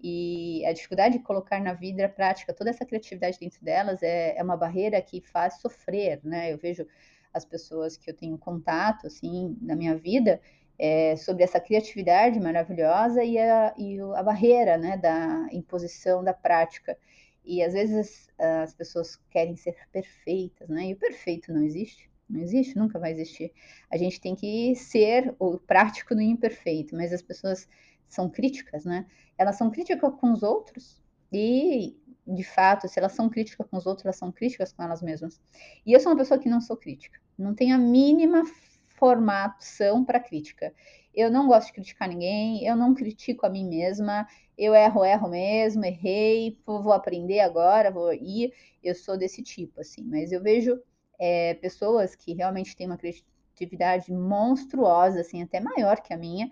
E 0.00 0.64
a 0.66 0.72
dificuldade 0.72 1.18
de 1.18 1.24
colocar 1.24 1.60
na 1.60 1.74
vida 1.74 2.08
prática 2.08 2.54
toda 2.54 2.70
essa 2.70 2.86
criatividade 2.86 3.38
dentro 3.40 3.62
delas 3.62 4.02
é, 4.02 4.36
é 4.38 4.42
uma 4.42 4.56
barreira 4.56 5.02
que 5.02 5.20
faz 5.20 5.60
sofrer, 5.60 6.20
né? 6.22 6.52
Eu 6.52 6.58
vejo 6.58 6.86
as 7.32 7.44
pessoas 7.44 7.96
que 7.96 8.10
eu 8.10 8.14
tenho 8.14 8.36
contato, 8.38 9.06
assim, 9.06 9.56
na 9.60 9.76
minha 9.76 9.96
vida, 9.96 10.40
é, 10.78 11.14
sobre 11.16 11.44
essa 11.44 11.60
criatividade 11.60 12.40
maravilhosa 12.40 13.22
e 13.22 13.38
a, 13.38 13.74
e 13.76 14.00
a 14.00 14.22
barreira, 14.22 14.78
né, 14.78 14.96
da 14.96 15.46
imposição 15.52 16.24
da 16.24 16.32
prática. 16.32 16.96
E 17.44 17.62
às 17.62 17.74
vezes 17.74 18.28
as 18.38 18.74
pessoas 18.74 19.16
querem 19.30 19.56
ser 19.56 19.76
perfeitas, 19.92 20.68
né? 20.68 20.86
E 20.88 20.92
o 20.92 20.96
perfeito 20.96 21.52
não 21.52 21.62
existe, 21.62 22.10
não 22.28 22.40
existe, 22.40 22.78
nunca 22.78 22.98
vai 22.98 23.12
existir. 23.12 23.52
A 23.90 23.96
gente 23.96 24.20
tem 24.20 24.34
que 24.34 24.74
ser 24.76 25.34
o 25.38 25.58
prático 25.58 26.14
no 26.14 26.20
imperfeito, 26.20 26.94
mas 26.94 27.12
as 27.12 27.22
pessoas 27.22 27.66
são 28.08 28.28
críticas, 28.28 28.84
né? 28.84 29.06
Elas 29.38 29.56
são 29.56 29.70
críticas 29.70 30.14
com 30.20 30.32
os 30.32 30.42
outros 30.42 31.02
e 31.32 31.96
de 32.34 32.44
fato, 32.44 32.88
se 32.88 32.98
elas 32.98 33.12
são 33.12 33.28
críticas 33.28 33.66
com 33.66 33.76
os 33.76 33.86
outros, 33.86 34.04
elas 34.04 34.16
são 34.16 34.30
críticas 34.30 34.72
com 34.72 34.82
elas 34.82 35.02
mesmas. 35.02 35.40
E 35.84 35.92
eu 35.92 36.00
sou 36.00 36.12
uma 36.12 36.18
pessoa 36.18 36.38
que 36.38 36.48
não 36.48 36.60
sou 36.60 36.76
crítica, 36.76 37.20
não 37.36 37.54
tenho 37.54 37.74
a 37.74 37.78
mínima 37.78 38.44
formação 38.88 40.04
para 40.04 40.20
crítica. 40.20 40.72
Eu 41.12 41.30
não 41.30 41.48
gosto 41.48 41.68
de 41.68 41.72
criticar 41.72 42.08
ninguém, 42.08 42.64
eu 42.64 42.76
não 42.76 42.94
critico 42.94 43.46
a 43.46 43.50
mim 43.50 43.66
mesma, 43.66 44.28
eu 44.56 44.74
erro, 44.74 45.04
erro 45.04 45.28
mesmo, 45.28 45.84
errei, 45.84 46.58
vou 46.64 46.92
aprender 46.92 47.40
agora, 47.40 47.90
vou 47.90 48.12
ir. 48.12 48.52
Eu 48.82 48.94
sou 48.94 49.16
desse 49.18 49.42
tipo, 49.42 49.80
assim, 49.80 50.04
mas 50.04 50.30
eu 50.30 50.42
vejo 50.42 50.80
é, 51.18 51.54
pessoas 51.54 52.14
que 52.14 52.34
realmente 52.34 52.76
têm 52.76 52.86
uma 52.86 52.98
criatividade 52.98 54.12
monstruosa, 54.12 55.20
assim, 55.20 55.42
até 55.42 55.60
maior 55.60 56.00
que 56.00 56.14
a 56.14 56.16
minha, 56.16 56.50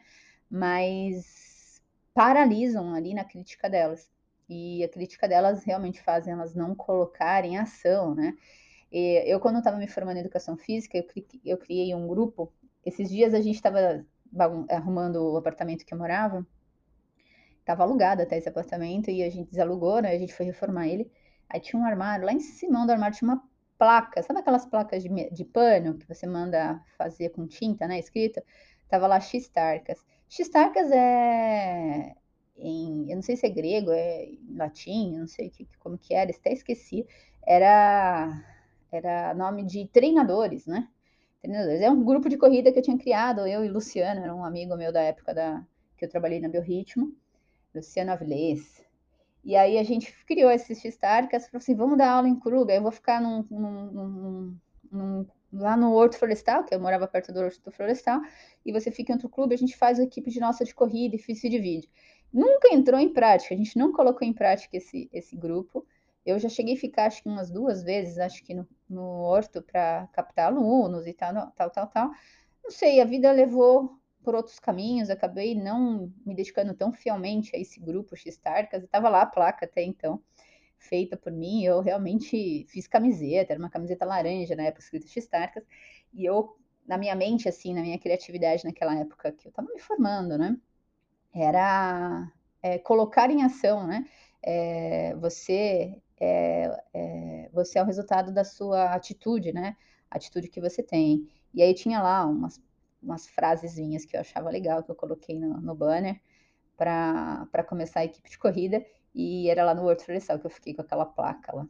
mas 0.51 1.81
paralisam 2.13 2.95
ali 2.95 3.15
na 3.15 3.25
crítica 3.25 3.71
delas 3.71 4.11
e 4.49 4.83
a 4.85 4.89
crítica 4.89 5.29
delas 5.29 5.65
realmente 5.65 6.01
fazem 6.03 6.33
elas 6.33 6.55
não 6.55 6.75
colocarem 6.75 7.55
em 7.55 7.59
ação, 7.59 8.15
né? 8.15 8.35
E 8.91 9.23
eu, 9.27 9.39
quando 9.41 9.59
estava 9.59 9.77
me 9.77 9.87
formando 9.87 10.17
em 10.17 10.21
educação 10.21 10.57
física, 10.57 10.97
eu, 10.97 11.05
eu 11.45 11.59
criei 11.59 11.95
um 11.95 12.07
grupo. 12.09 12.53
Esses 12.85 13.11
dias 13.11 13.35
a 13.35 13.41
gente 13.41 13.57
estava 13.57 14.05
arrumando 14.71 15.17
o 15.17 15.37
apartamento 15.37 15.85
que 15.85 15.93
eu 15.93 15.99
morava, 15.99 16.47
estava 17.61 17.83
alugado 17.83 18.23
até 18.23 18.39
esse 18.39 18.49
apartamento, 18.49 19.11
e 19.11 19.23
a 19.23 19.31
gente 19.31 19.51
desalugou, 19.51 20.01
né? 20.01 20.13
A 20.13 20.19
gente 20.19 20.33
foi 20.33 20.47
reformar 20.47 20.89
ele. 20.89 21.11
Aí 21.49 21.61
tinha 21.61 21.81
um 21.81 21.85
armário, 21.85 22.25
lá 22.25 22.33
em 22.33 22.41
cima 22.41 22.87
do 22.87 22.93
armário 22.93 23.17
tinha 23.17 23.31
uma 23.31 23.43
placa, 23.79 24.23
sabe 24.23 24.41
aquelas 24.41 24.67
placas 24.67 25.03
de, 25.03 25.09
de 25.31 25.45
pano 25.45 25.97
que 25.97 26.07
você 26.07 26.27
manda 26.27 26.83
fazer 26.97 27.31
com 27.31 27.47
tinta, 27.47 27.87
né? 27.87 27.99
Escrita? 27.99 28.43
Tava 28.89 29.07
lá 29.07 29.21
X-Tarcas. 29.21 30.05
X-Tarcas 30.29 30.91
é, 30.91 32.15
em, 32.59 33.11
eu 33.11 33.17
não 33.17 33.23
sei 33.23 33.37
se 33.37 33.47
é 33.47 33.51
grego, 33.51 33.91
é 33.93 34.29
latim, 34.57 35.15
eu 35.15 35.21
não 35.21 35.27
sei 35.27 35.51
que, 35.51 35.67
como 35.79 35.99
que 35.99 36.15
era, 36.15 36.31
até 36.31 36.53
esqueci, 36.53 37.07
era, 37.47 38.45
era 38.93 39.35
nome 39.35 39.65
de 39.65 39.87
treinadores, 39.89 40.67
né? 40.67 40.89
Treinadores. 41.43 41.81
É 41.81 41.91
um 41.91 42.05
grupo 42.05 42.29
de 42.29 42.37
corrida 42.37 42.73
que 42.73 42.79
eu 42.79 42.83
tinha 42.83 42.99
criado, 42.99 43.47
eu 43.47 43.65
e 43.65 43.69
Luciano, 43.69 44.23
era 44.23 44.35
um 44.35 44.45
amigo 44.45 44.77
meu 44.77 44.93
da 44.93 45.03
época 45.03 45.35
da, 45.35 45.65
que 45.97 46.05
eu 46.05 46.09
trabalhei 46.09 46.41
na 46.41 46.49
Biorritmo, 46.49 47.15
Luciano 47.75 48.13
Avilés. 48.13 48.83
E 49.45 49.57
aí 49.57 49.79
a 49.79 49.83
gente 49.83 50.13
criou 50.27 50.51
esses 50.51 50.81
X-Tarcas, 50.81 51.47
falou 51.47 51.59
assim, 51.59 51.75
vamos 51.75 51.97
dar 51.97 52.11
aula 52.11 52.29
em 52.29 52.39
Kruger, 52.39 52.77
eu 52.77 52.83
vou 52.83 52.93
ficar 52.93 53.21
num, 53.21 53.45
num, 53.51 54.57
num 54.91 55.27
lá 55.53 55.77
no 55.77 55.93
Horto 55.93 56.19
Florestal, 56.19 56.65
que 56.65 56.75
eu 56.75 56.81
morava 56.81 57.07
perto 57.09 57.33
do 57.33 57.41
Horto 57.41 57.71
Florestal, 57.71 58.21
e 58.65 58.73
você 58.73 58.91
fica 58.91 59.13
em 59.13 59.15
outro 59.15 59.29
clube, 59.29 59.55
a 59.55 59.59
gente 59.59 59.77
faz 59.77 59.99
a 59.99 60.03
equipe 60.03 60.31
de 60.31 60.41
nossa 60.41 60.65
de 60.65 60.75
corrida 60.75 61.17
e 61.17 61.35
se 61.35 61.49
divide. 61.49 61.89
Nunca 62.33 62.73
entrou 62.73 63.01
em 63.01 63.13
prática, 63.13 63.55
a 63.55 63.57
gente 63.57 63.77
não 63.77 63.93
colocou 63.93 64.27
em 64.27 64.33
prática 64.33 64.77
esse, 64.77 65.09
esse 65.13 65.37
grupo. 65.37 65.87
Eu 66.25 66.39
já 66.39 66.49
cheguei 66.49 66.75
a 66.75 66.79
ficar, 66.79 67.07
acho 67.07 67.23
que 67.23 67.29
umas 67.29 67.51
duas 67.51 67.83
vezes, 67.83 68.19
acho 68.19 68.45
que 68.45 68.53
no, 68.55 68.69
no 68.89 69.03
Horto, 69.23 69.63
para 69.63 70.07
captar 70.13 70.47
alunos 70.47 71.07
e 71.07 71.13
tal, 71.13 71.51
tal, 71.53 71.71
tal, 71.71 71.87
tal. 71.87 72.11
Não 72.63 72.71
sei, 72.71 73.01
a 73.01 73.05
vida 73.05 73.33
levou 73.33 73.99
por 74.23 74.35
outros 74.35 74.59
caminhos, 74.59 75.09
acabei 75.09 75.55
não 75.55 76.13
me 76.27 76.35
dedicando 76.35 76.75
tão 76.75 76.93
fielmente 76.93 77.57
a 77.57 77.59
esse 77.59 77.81
grupo 77.81 78.15
X-Tarcas, 78.15 78.83
estava 78.85 79.09
lá 79.09 79.23
a 79.23 79.27
placa 79.27 79.65
até 79.65 79.83
então, 79.83 80.23
feita 80.79 81.17
por 81.17 81.33
mim, 81.33 81.65
eu 81.65 81.81
realmente 81.81 82.67
fiz 82.69 82.87
camiseta, 82.87 83.55
era 83.55 83.59
uma 83.59 83.71
camiseta 83.71 84.05
laranja 84.05 84.55
na 84.55 84.65
época 84.65 84.83
escrita 84.83 85.09
X-Tarcas, 85.09 85.65
e 86.13 86.27
eu, 86.27 86.59
na 86.87 86.99
minha 86.99 87.15
mente, 87.15 87.49
assim, 87.49 87.73
na 87.73 87.81
minha 87.81 87.99
criatividade 87.99 88.65
naquela 88.65 88.95
época 88.97 89.33
que 89.33 89.47
eu 89.47 89.51
estava 89.51 89.69
me 89.73 89.81
formando, 89.81 90.37
né, 90.37 90.59
era 91.35 92.31
é, 92.63 92.79
colocar 92.79 93.31
em 93.31 93.43
ação, 93.43 93.87
né? 93.87 94.07
É, 94.43 95.15
você 95.17 96.01
é, 96.21 96.85
é, 96.95 97.51
você 97.53 97.79
é 97.79 97.83
o 97.83 97.87
resultado 97.87 98.33
da 98.33 98.45
sua 98.45 98.95
atitude, 98.95 99.53
né? 99.53 99.77
A 100.11 100.17
atitude 100.17 100.49
que 100.49 100.61
você 100.61 100.83
tem. 100.83 101.29
E 101.55 101.63
aí 101.63 101.75
tinha 101.75 102.03
lá 102.03 102.27
umas, 102.27 102.61
umas 103.03 103.27
frasezinhas 103.29 104.05
que 104.05 104.17
eu 104.17 104.21
achava 104.21 104.51
legal, 104.51 104.83
que 104.83 104.91
eu 104.91 104.97
coloquei 104.97 105.39
no, 105.39 105.61
no 105.61 105.75
banner 105.75 106.21
para 106.77 107.65
começar 107.69 108.01
a 108.01 108.05
equipe 108.05 108.31
de 108.31 108.39
corrida, 108.39 108.85
e 109.15 109.51
era 109.51 109.65
lá 109.65 109.75
no 109.75 109.83
World 109.83 110.05
Florestal 110.05 110.39
que 110.39 110.47
eu 110.47 110.51
fiquei 110.51 110.75
com 110.75 110.83
aquela 110.83 111.07
placa 111.07 111.55
lá. 111.55 111.69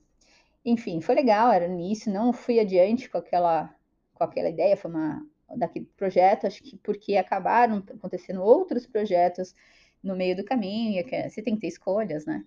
Enfim, 0.65 1.01
foi 1.01 1.15
legal, 1.15 1.51
era 1.53 1.67
no 1.69 1.75
início, 1.75 2.13
não 2.13 2.33
fui 2.33 2.61
adiante 2.61 3.09
com 3.09 3.19
aquela, 3.19 3.75
com 4.15 4.25
aquela 4.25 4.51
ideia, 4.51 4.77
foi 4.77 4.91
uma, 4.91 5.27
daquele 5.57 5.87
projeto, 5.97 6.47
acho 6.47 6.63
que 6.63 6.77
porque 6.79 7.17
acabaram 7.17 7.79
acontecendo 7.79 8.43
outros 8.43 8.87
projetos 8.87 9.55
no 10.03 10.17
meio 10.17 10.37
do 10.37 10.45
caminho, 10.45 10.93
e 10.93 11.15
é 11.15 11.29
você 11.29 11.43
tem 11.43 11.55
que 11.55 11.63
ter 11.63 11.69
escolhas, 11.69 12.25
né? 12.27 12.45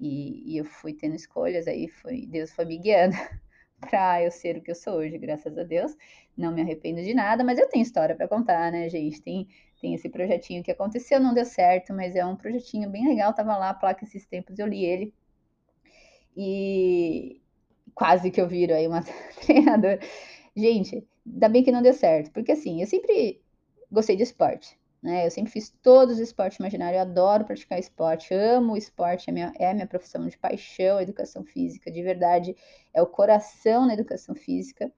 E, 0.00 0.54
e 0.54 0.58
eu 0.58 0.64
fui 0.64 0.92
tendo 0.92 1.14
escolhas, 1.14 1.66
aí 1.66 1.88
foi, 1.88 2.26
Deus 2.26 2.52
foi 2.52 2.64
me 2.64 2.78
guiando 2.78 3.14
para 3.80 4.22
eu 4.22 4.30
ser 4.30 4.56
o 4.56 4.62
que 4.62 4.70
eu 4.70 4.74
sou 4.74 4.94
hoje, 4.94 5.18
graças 5.18 5.56
a 5.56 5.62
Deus. 5.62 5.96
Não 6.36 6.52
me 6.52 6.62
arrependo 6.62 7.02
de 7.02 7.14
nada, 7.14 7.44
mas 7.44 7.58
eu 7.58 7.68
tenho 7.68 7.82
história 7.82 8.14
para 8.14 8.26
contar, 8.26 8.72
né, 8.72 8.88
gente? 8.88 9.22
Tem, 9.22 9.46
tem 9.80 9.94
esse 9.94 10.08
projetinho 10.08 10.62
que 10.64 10.70
aconteceu, 10.70 11.20
não 11.20 11.34
deu 11.34 11.44
certo, 11.44 11.92
mas 11.94 12.16
é 12.16 12.24
um 12.24 12.36
projetinho 12.36 12.90
bem 12.90 13.06
legal. 13.06 13.32
Tava 13.34 13.56
lá 13.56 13.70
a 13.70 13.74
placa 13.74 14.04
esses 14.04 14.26
tempos, 14.26 14.58
eu 14.58 14.66
li 14.66 14.84
ele. 14.84 15.14
E 16.36 17.40
quase 17.94 18.30
que 18.30 18.40
eu 18.40 18.48
viro 18.48 18.74
aí 18.74 18.86
uma 18.88 19.02
treinadora. 19.46 20.00
Gente, 20.56 21.06
ainda 21.26 21.48
bem 21.48 21.62
que 21.62 21.72
não 21.72 21.82
deu 21.82 21.92
certo, 21.92 22.30
porque 22.32 22.52
assim, 22.52 22.80
eu 22.80 22.86
sempre 22.86 23.42
gostei 23.90 24.16
de 24.16 24.22
esporte. 24.22 24.78
Né? 25.04 25.26
Eu 25.26 25.30
sempre 25.30 25.52
fiz 25.52 25.68
todos 25.82 26.14
os 26.14 26.20
esportes 26.20 26.58
imaginários, 26.58 26.96
eu 26.96 27.02
adoro 27.02 27.44
praticar 27.44 27.78
esporte, 27.78 28.32
amo 28.32 28.72
o 28.72 28.76
esporte, 28.76 29.28
é, 29.28 29.32
minha, 29.34 29.52
é 29.58 29.70
a 29.70 29.74
minha 29.74 29.86
profissão 29.86 30.26
de 30.26 30.38
paixão, 30.38 30.96
a 30.96 31.02
educação 31.02 31.44
física, 31.44 31.90
de 31.90 32.02
verdade, 32.02 32.56
é 32.92 33.02
o 33.02 33.06
coração 33.06 33.86
na 33.86 33.92
educação 33.92 34.34
física. 34.34 34.90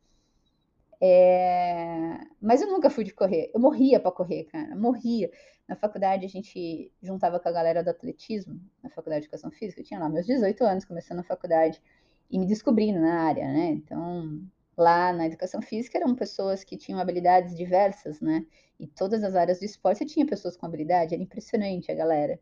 É... 1.00 2.21
Mas 2.40 2.62
eu 2.62 2.68
nunca 2.68 2.88
fui 2.88 3.02
de 3.02 3.12
correr, 3.12 3.50
eu 3.52 3.59
morria 3.61 3.99
para 3.99 4.12
correr, 4.12 4.45
cara, 4.45 4.76
morria. 4.76 5.28
Na 5.68 5.75
faculdade 5.75 6.25
a 6.25 6.28
gente 6.28 6.92
juntava 7.02 7.40
com 7.40 7.49
a 7.49 7.52
galera 7.52 7.83
do 7.83 7.90
atletismo, 7.90 8.61
na 8.80 8.88
faculdade 8.88 9.23
de 9.23 9.26
educação 9.26 9.50
física, 9.50 9.80
eu 9.80 9.85
tinha 9.85 9.99
lá 9.99 10.09
meus 10.09 10.25
18 10.25 10.62
anos 10.64 10.85
começando 10.85 11.18
a 11.18 11.25
faculdade 11.25 11.83
e 12.30 12.38
me 12.38 12.47
descobrindo 12.47 13.00
na 13.00 13.23
área, 13.25 13.49
né? 13.52 13.71
Então, 13.71 14.40
lá 14.76 15.12
na 15.12 15.26
educação 15.26 15.62
física 15.62 15.99
eram 15.99 16.14
pessoas 16.14 16.62
que 16.62 16.76
tinham 16.76 17.00
habilidades 17.00 17.56
diversas, 17.56 18.21
né? 18.21 18.47
E 18.78 18.87
todas 18.87 19.25
as 19.25 19.35
áreas 19.35 19.59
do 19.59 19.64
esporte 19.64 20.04
tinha 20.04 20.26
pessoas 20.26 20.56
com 20.56 20.66
habilidade, 20.66 21.14
era 21.14 21.23
impressionante 21.23 21.90
a 21.90 21.95
galera. 21.95 22.38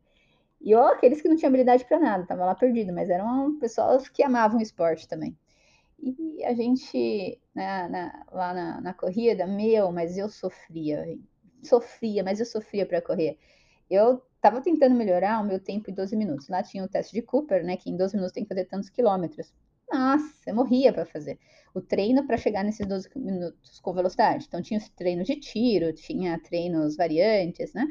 E 0.60 0.74
ó, 0.74 0.88
aqueles 0.88 1.20
que 1.20 1.28
não 1.28 1.36
tinham 1.36 1.48
habilidade 1.48 1.84
para 1.84 2.00
nada, 2.00 2.22
estavam 2.22 2.46
lá 2.46 2.54
perdido, 2.54 2.92
mas 2.92 3.10
eram 3.10 3.58
pessoas 3.58 4.08
que 4.08 4.22
amavam 4.22 4.60
esporte 4.60 5.06
também. 5.06 5.36
E 5.98 6.44
a 6.44 6.54
gente, 6.54 7.40
né, 7.54 7.88
na, 7.88 8.26
lá 8.32 8.52
na, 8.54 8.80
na, 8.80 8.94
corrida, 8.94 9.46
meu, 9.46 9.92
mas 9.92 10.16
eu 10.18 10.28
sofria, 10.28 11.04
sofria, 11.62 12.24
mas 12.24 12.40
eu 12.40 12.46
sofria 12.46 12.84
para 12.86 13.00
correr. 13.00 13.38
Eu 13.88 14.22
estava 14.36 14.60
tentando 14.60 14.94
melhorar 14.94 15.40
o 15.40 15.46
meu 15.46 15.60
tempo 15.60 15.90
em 15.90 15.94
12 15.94 16.16
minutos. 16.16 16.48
Lá 16.48 16.62
tinha 16.62 16.84
o 16.84 16.88
teste 16.88 17.14
de 17.14 17.22
Cooper, 17.22 17.64
né, 17.64 17.76
que 17.76 17.90
em 17.90 17.96
12 17.96 18.14
minutos 18.16 18.32
tem 18.32 18.44
que 18.44 18.48
fazer 18.48 18.64
tantos 18.66 18.90
quilômetros. 18.90 19.52
Nossa, 19.90 20.34
eu 20.46 20.54
morria 20.54 20.92
para 20.92 21.06
fazer 21.06 21.38
o 21.74 21.80
treino 21.80 22.26
para 22.26 22.36
chegar 22.36 22.62
nesses 22.64 22.86
12 22.86 23.10
minutos 23.16 23.80
com 23.80 23.92
velocidade. 23.92 24.46
Então, 24.46 24.62
tinha 24.62 24.78
os 24.78 24.88
treinos 24.90 25.26
de 25.26 25.36
tiro, 25.36 25.92
tinha 25.92 26.38
treinos 26.38 26.96
variantes, 26.96 27.72
né? 27.74 27.86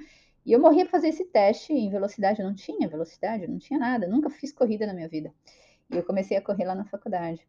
E 0.46 0.52
eu 0.52 0.60
morria 0.60 0.86
para 0.86 0.92
fazer 0.92 1.10
esse 1.10 1.26
teste 1.26 1.74
em 1.74 1.90
velocidade. 1.90 2.42
Eu 2.42 2.48
não 2.48 2.56
tinha 2.56 2.88
velocidade, 2.88 3.48
não 3.48 3.60
tinha 3.60 3.80
nada. 3.80 4.08
Nunca 4.08 4.30
fiz 4.30 4.52
corrida 4.54 4.88
na 4.88 4.94
minha 4.94 5.08
vida. 5.08 5.34
E 5.92 5.98
eu 5.98 6.04
comecei 6.04 6.38
a 6.38 6.42
correr 6.42 6.66
lá 6.66 6.76
na 6.76 6.86
faculdade. 6.86 7.46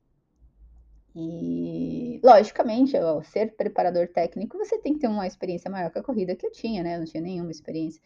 E, 1.17 2.21
logicamente, 2.25 2.97
ao 2.97 3.23
ser 3.23 3.55
preparador 3.57 4.09
técnico, 4.09 4.59
você 4.59 4.79
tem 4.79 4.95
que 4.95 5.01
ter 5.01 5.09
uma 5.09 5.27
experiência 5.27 5.71
maior 5.71 5.91
que 5.91 5.99
a 5.99 6.03
corrida 6.03 6.35
que 6.35 6.47
eu 6.47 6.51
tinha, 6.53 6.83
né? 6.83 6.97
Eu 6.97 6.99
não 6.99 7.07
tinha 7.07 7.23
nenhuma 7.23 7.51
experiência. 7.53 8.03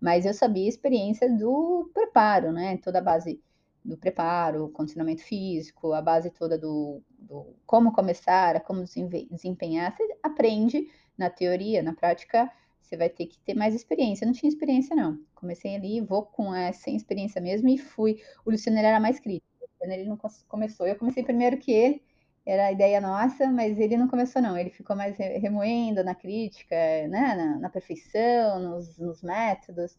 Mas 0.00 0.24
eu 0.24 0.34
sabia 0.34 0.66
a 0.66 0.68
experiência 0.68 1.28
do 1.36 1.90
preparo, 1.92 2.52
né? 2.52 2.76
Toda 2.78 2.98
a 2.98 3.02
base 3.02 3.40
do 3.84 3.96
preparo, 3.96 4.68
condicionamento 4.70 5.22
físico, 5.22 5.92
a 5.92 6.00
base 6.00 6.30
toda 6.30 6.56
do, 6.58 7.02
do 7.18 7.54
como 7.66 7.92
começar, 7.92 8.60
como 8.62 8.84
desempenhar, 8.84 9.94
você 9.96 10.16
aprende 10.22 10.88
na 11.18 11.28
teoria, 11.28 11.82
na 11.82 11.92
prática, 11.92 12.50
você 12.80 12.96
vai 12.96 13.08
ter 13.08 13.26
que 13.26 13.38
ter 13.40 13.54
mais 13.54 13.74
experiência. 13.74 14.24
Eu 14.24 14.26
não 14.26 14.34
tinha 14.34 14.48
experiência, 14.48 14.94
não. 14.94 15.18
Comecei 15.34 15.74
ali, 15.74 16.00
vou 16.00 16.24
com 16.24 16.54
essa 16.54 16.82
sem 16.82 16.96
experiência 16.96 17.40
mesmo 17.40 17.68
e 17.68 17.78
fui. 17.78 18.20
O 18.44 18.50
Luciano 18.50 18.78
era 18.78 19.00
mais 19.00 19.18
crítico. 19.18 19.46
Ele 19.80 20.04
não 20.04 20.18
começou. 20.46 20.86
Eu 20.86 20.96
comecei 20.96 21.24
primeiro 21.24 21.58
que 21.58 21.72
ele, 21.72 22.02
era 22.44 22.66
a 22.66 22.72
ideia 22.72 23.00
nossa, 23.00 23.50
mas 23.50 23.78
ele 23.78 23.96
não 23.96 24.08
começou, 24.08 24.42
não. 24.42 24.56
Ele 24.56 24.70
ficou 24.70 24.94
mais 24.94 25.16
remoendo 25.16 26.04
na 26.04 26.14
crítica, 26.14 26.76
né? 27.08 27.34
na, 27.34 27.58
na 27.58 27.70
perfeição, 27.70 28.60
nos, 28.60 28.98
nos 28.98 29.22
métodos. 29.22 29.96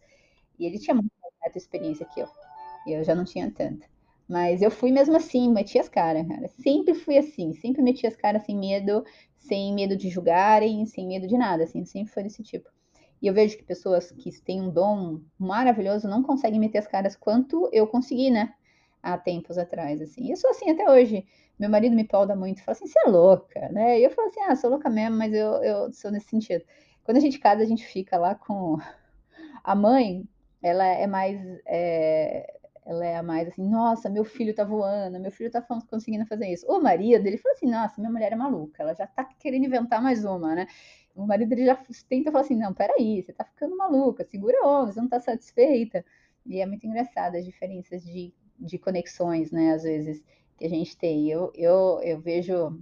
E 0.59 0.65
ele 0.65 0.79
tinha 0.79 0.93
muito 0.93 1.11
mais 1.41 1.55
experiência 1.55 2.05
que 2.05 2.19
eu. 2.19 2.27
Eu 2.87 3.03
já 3.03 3.15
não 3.15 3.23
tinha 3.23 3.49
tanta. 3.51 3.85
Mas 4.27 4.61
eu 4.61 4.71
fui 4.71 4.91
mesmo 4.91 5.15
assim, 5.15 5.51
meti 5.51 5.77
as 5.77 5.89
caras, 5.89 6.27
cara. 6.27 6.47
Sempre 6.47 6.93
fui 6.93 7.17
assim, 7.17 7.53
sempre 7.53 7.81
meti 7.81 8.07
as 8.07 8.15
caras 8.15 8.43
sem 8.43 8.57
medo, 8.57 9.03
sem 9.37 9.73
medo 9.73 9.95
de 9.95 10.09
julgarem, 10.09 10.85
sem 10.85 11.07
medo 11.07 11.27
de 11.27 11.37
nada, 11.37 11.63
assim, 11.63 11.83
sempre 11.85 12.13
foi 12.13 12.23
desse 12.23 12.41
tipo. 12.41 12.69
E 13.21 13.27
eu 13.27 13.33
vejo 13.33 13.57
que 13.57 13.63
pessoas 13.63 14.11
que 14.11 14.31
têm 14.41 14.61
um 14.61 14.69
dom 14.69 15.21
maravilhoso 15.37 16.07
não 16.07 16.23
conseguem 16.23 16.59
meter 16.59 16.79
as 16.79 16.87
caras 16.87 17.15
quanto 17.15 17.69
eu 17.71 17.87
consegui, 17.87 18.29
né? 18.29 18.53
Há 19.01 19.17
tempos 19.17 19.57
atrás, 19.57 20.01
assim. 20.01 20.29
Eu 20.29 20.37
sou 20.37 20.49
assim 20.49 20.69
até 20.69 20.89
hoje. 20.89 21.25
Meu 21.59 21.69
marido 21.69 21.95
me 21.95 22.05
pauda 22.05 22.35
muito, 22.35 22.63
fala 22.63 22.75
assim, 22.75 22.87
você 22.87 22.99
é 23.05 23.09
louca, 23.09 23.69
né? 23.69 23.99
E 23.99 24.03
eu 24.03 24.09
falo 24.09 24.27
assim, 24.27 24.41
ah, 24.41 24.55
sou 24.55 24.69
louca 24.69 24.89
mesmo, 24.89 25.17
mas 25.17 25.33
eu, 25.33 25.63
eu 25.63 25.93
sou 25.93 26.11
nesse 26.11 26.27
sentido. 26.27 26.65
Quando 27.03 27.17
a 27.17 27.19
gente 27.19 27.39
casa, 27.39 27.61
a 27.61 27.65
gente 27.65 27.85
fica 27.85 28.17
lá 28.17 28.35
com 28.35 28.77
a 29.63 29.75
mãe, 29.75 30.27
ela 30.61 30.85
é 30.85 31.07
mais 31.07 31.39
é, 31.65 32.59
ela 32.85 33.05
é 33.05 33.15
a 33.15 33.23
mais 33.23 33.47
assim, 33.47 33.67
nossa, 33.69 34.09
meu 34.09 34.25
filho 34.25 34.53
tá 34.53 34.63
voando, 34.63 35.19
meu 35.19 35.31
filho 35.31 35.49
tá 35.49 35.61
conseguindo 35.61 36.25
fazer 36.25 36.47
isso. 36.47 36.65
O 36.67 36.81
marido, 36.81 37.25
ele 37.25 37.37
fala 37.37 37.55
assim, 37.55 37.69
nossa, 37.69 37.99
minha 37.99 38.11
mulher 38.11 38.31
é 38.33 38.35
maluca, 38.35 38.83
ela 38.83 38.93
já 38.93 39.07
tá 39.07 39.23
querendo 39.23 39.65
inventar 39.65 40.01
mais 40.01 40.25
uma, 40.25 40.55
né? 40.55 40.67
O 41.15 41.25
marido, 41.25 41.51
ele 41.53 41.65
já 41.65 41.75
tenta 42.09 42.31
falar 42.31 42.43
assim, 42.43 42.55
não, 42.55 42.73
peraí, 42.73 43.21
você 43.21 43.31
tá 43.31 43.43
ficando 43.45 43.77
maluca, 43.77 44.25
segura 44.25 44.57
a 44.61 44.67
onda, 44.67 44.91
você 44.91 45.01
não 45.01 45.07
tá 45.07 45.19
satisfeita. 45.19 46.03
E 46.45 46.59
é 46.59 46.65
muito 46.65 46.85
engraçado 46.85 47.35
as 47.35 47.45
diferenças 47.45 48.03
de, 48.03 48.33
de 48.59 48.77
conexões, 48.77 49.51
né, 49.51 49.73
às 49.73 49.83
vezes, 49.83 50.23
que 50.57 50.65
a 50.65 50.69
gente 50.69 50.97
tem. 50.97 51.29
Eu, 51.29 51.51
eu, 51.55 51.99
eu 52.03 52.19
vejo 52.19 52.79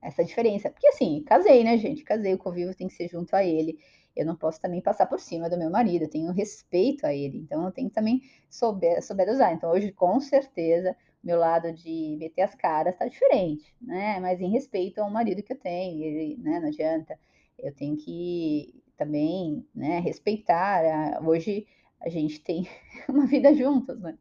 essa 0.00 0.24
diferença, 0.24 0.68
porque 0.70 0.88
assim, 0.88 1.22
casei, 1.24 1.62
né, 1.62 1.78
gente, 1.78 2.02
casei, 2.02 2.34
o 2.34 2.38
convívio 2.38 2.74
tem 2.74 2.88
que 2.88 2.94
ser 2.94 3.08
junto 3.08 3.34
a 3.36 3.44
ele 3.44 3.78
eu 4.16 4.26
não 4.26 4.36
posso 4.36 4.60
também 4.60 4.80
passar 4.80 5.06
por 5.06 5.20
cima 5.20 5.48
do 5.50 5.58
meu 5.58 5.70
marido, 5.70 6.02
eu 6.02 6.10
tenho 6.10 6.32
respeito 6.32 7.06
a 7.06 7.14
ele, 7.14 7.38
então 7.38 7.64
eu 7.64 7.72
tenho 7.72 7.88
que 7.88 7.94
também 7.94 8.22
souber, 8.50 9.02
souber 9.02 9.28
usar. 9.30 9.52
Então 9.52 9.70
hoje, 9.70 9.92
com 9.92 10.20
certeza, 10.20 10.96
meu 11.22 11.38
lado 11.38 11.72
de 11.72 12.16
meter 12.18 12.42
as 12.42 12.54
caras 12.54 12.94
está 12.94 13.06
diferente, 13.06 13.74
né? 13.80 14.18
Mas 14.20 14.40
em 14.40 14.50
respeito 14.50 15.00
ao 15.00 15.10
marido 15.10 15.42
que 15.42 15.52
eu 15.52 15.58
tenho, 15.58 16.02
ele, 16.04 16.36
né, 16.42 16.60
não 16.60 16.68
adianta. 16.68 17.18
Eu 17.58 17.72
tenho 17.74 17.96
que 17.96 18.82
também, 18.96 19.66
né, 19.74 20.00
respeitar. 20.00 21.20
Hoje 21.24 21.66
a 22.00 22.08
gente 22.08 22.40
tem 22.40 22.68
uma 23.08 23.26
vida 23.26 23.54
juntos, 23.54 24.00
né? 24.00 24.18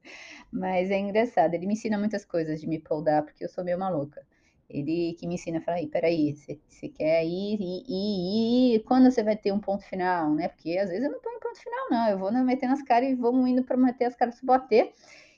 Mas 0.52 0.92
é 0.92 1.00
engraçado, 1.00 1.54
ele 1.54 1.68
me 1.68 1.74
ensina 1.74 1.98
muitas 1.98 2.26
coisas 2.26 2.62
de 2.62 2.68
me 2.68 2.80
poldar, 2.80 3.24
porque 3.24 3.44
eu 3.44 3.50
sou 3.50 3.64
meio 3.64 3.80
maluca. 3.80 4.26
Ele 4.74 5.14
que 5.20 5.28
me 5.28 5.36
ensina 5.36 5.60
a 5.60 5.62
falar, 5.62 5.78
aí, 5.78 5.88
peraí, 5.88 6.36
você 6.36 6.90
quer 6.90 7.26
ir 7.26 7.58
e, 7.60 7.84
e, 7.88 8.76
e, 8.76 8.80
quando 8.82 9.12
você 9.12 9.24
vai 9.24 9.36
ter 9.36 9.52
um 9.52 9.60
ponto 9.60 9.84
final, 9.84 10.34
né? 10.34 10.48
Porque 10.48 10.78
às 10.78 10.90
vezes 10.90 11.04
eu 11.04 11.12
não 11.12 11.20
ponho 11.20 11.40
ponto 11.40 11.60
final, 11.60 11.90
não. 11.90 12.10
Eu 12.10 12.18
vou 12.18 12.32
metendo 12.32 12.74
as 12.74 12.82
caras 12.82 13.10
e 13.10 13.16
vamos 13.16 13.50
indo 13.50 13.64
para 13.64 13.78
meter 13.78 14.06
as 14.06 14.16
caras 14.16 14.36
se 14.36 14.46
bater. 14.46 14.94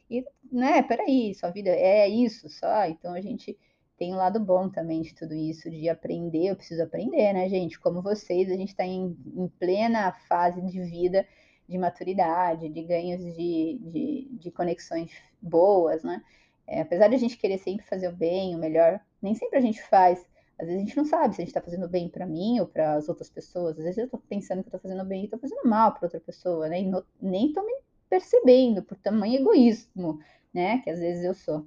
E, 0.10 0.26
né, 0.52 0.82
peraí, 0.84 1.34
sua 1.34 1.50
vida 1.50 1.70
é 1.70 2.08
isso 2.08 2.50
só. 2.50 2.86
Então 2.86 3.14
a 3.14 3.22
gente 3.22 3.58
tem 3.98 4.14
um 4.14 4.18
lado 4.18 4.40
bom 4.40 4.70
também 4.70 5.02
de 5.02 5.14
tudo 5.14 5.34
isso, 5.34 5.70
de 5.70 5.90
aprender. 5.90 6.48
Eu 6.48 6.56
preciso 6.56 6.84
aprender, 6.84 7.34
né, 7.34 7.48
gente? 7.50 7.80
Como 7.80 8.02
vocês, 8.02 8.50
a 8.50 8.56
gente 8.56 8.70
está 8.70 8.86
em, 8.86 9.18
em, 9.36 9.48
plena 9.60 10.12
fase 10.28 10.62
de 10.62 10.82
vida, 10.82 11.26
de 11.68 11.78
maturidade, 11.78 12.70
de 12.70 12.84
ganhos 12.84 13.24
de, 13.24 13.80
de, 13.82 14.28
de 14.32 14.52
conexões 14.52 15.12
boas, 15.42 16.04
né? 16.04 16.22
É, 16.68 16.82
apesar 16.82 17.08
de 17.08 17.16
a 17.16 17.20
gente 17.20 17.38
querer 17.38 17.58
sempre 17.58 17.86
fazer 17.86 18.08
o 18.08 18.16
bem, 18.16 18.56
o 18.56 18.58
melhor, 18.58 19.00
nem 19.24 19.36
sempre 19.36 19.58
a 19.58 19.62
gente 19.62 19.82
faz. 19.84 20.26
Às 20.60 20.68
vezes 20.68 20.82
a 20.82 20.86
gente 20.86 20.98
não 20.98 21.06
sabe 21.06 21.36
se 21.36 21.42
a 21.42 21.44
gente 21.44 21.50
está 21.50 21.62
fazendo 21.62 21.88
bem 21.88 22.08
para 22.10 22.28
mim 22.28 22.60
ou 22.60 22.68
para 22.68 22.94
as 22.94 23.10
outras 23.10 23.30
pessoas. 23.30 23.78
Às 23.78 23.84
vezes 23.84 23.98
eu 23.98 24.06
estou 24.06 24.22
pensando 24.30 24.62
que 24.62 24.68
estou 24.68 24.80
fazendo 24.80 25.04
bem 25.04 25.22
e 25.22 25.26
estou 25.26 25.40
fazendo 25.40 25.68
mal 25.68 25.94
para 25.94 26.06
outra 26.06 26.20
pessoa, 26.20 26.68
né? 26.68 26.82
E 26.82 26.86
no, 26.86 27.04
nem 27.22 27.48
estou 27.48 27.66
me 27.66 27.74
percebendo 28.10 28.84
por 28.84 28.98
tamanho 28.98 29.40
egoísmo, 29.40 30.20
né? 30.54 30.80
Que 30.80 30.90
às 30.90 31.00
vezes 31.00 31.24
eu 31.24 31.34
sou. 31.34 31.66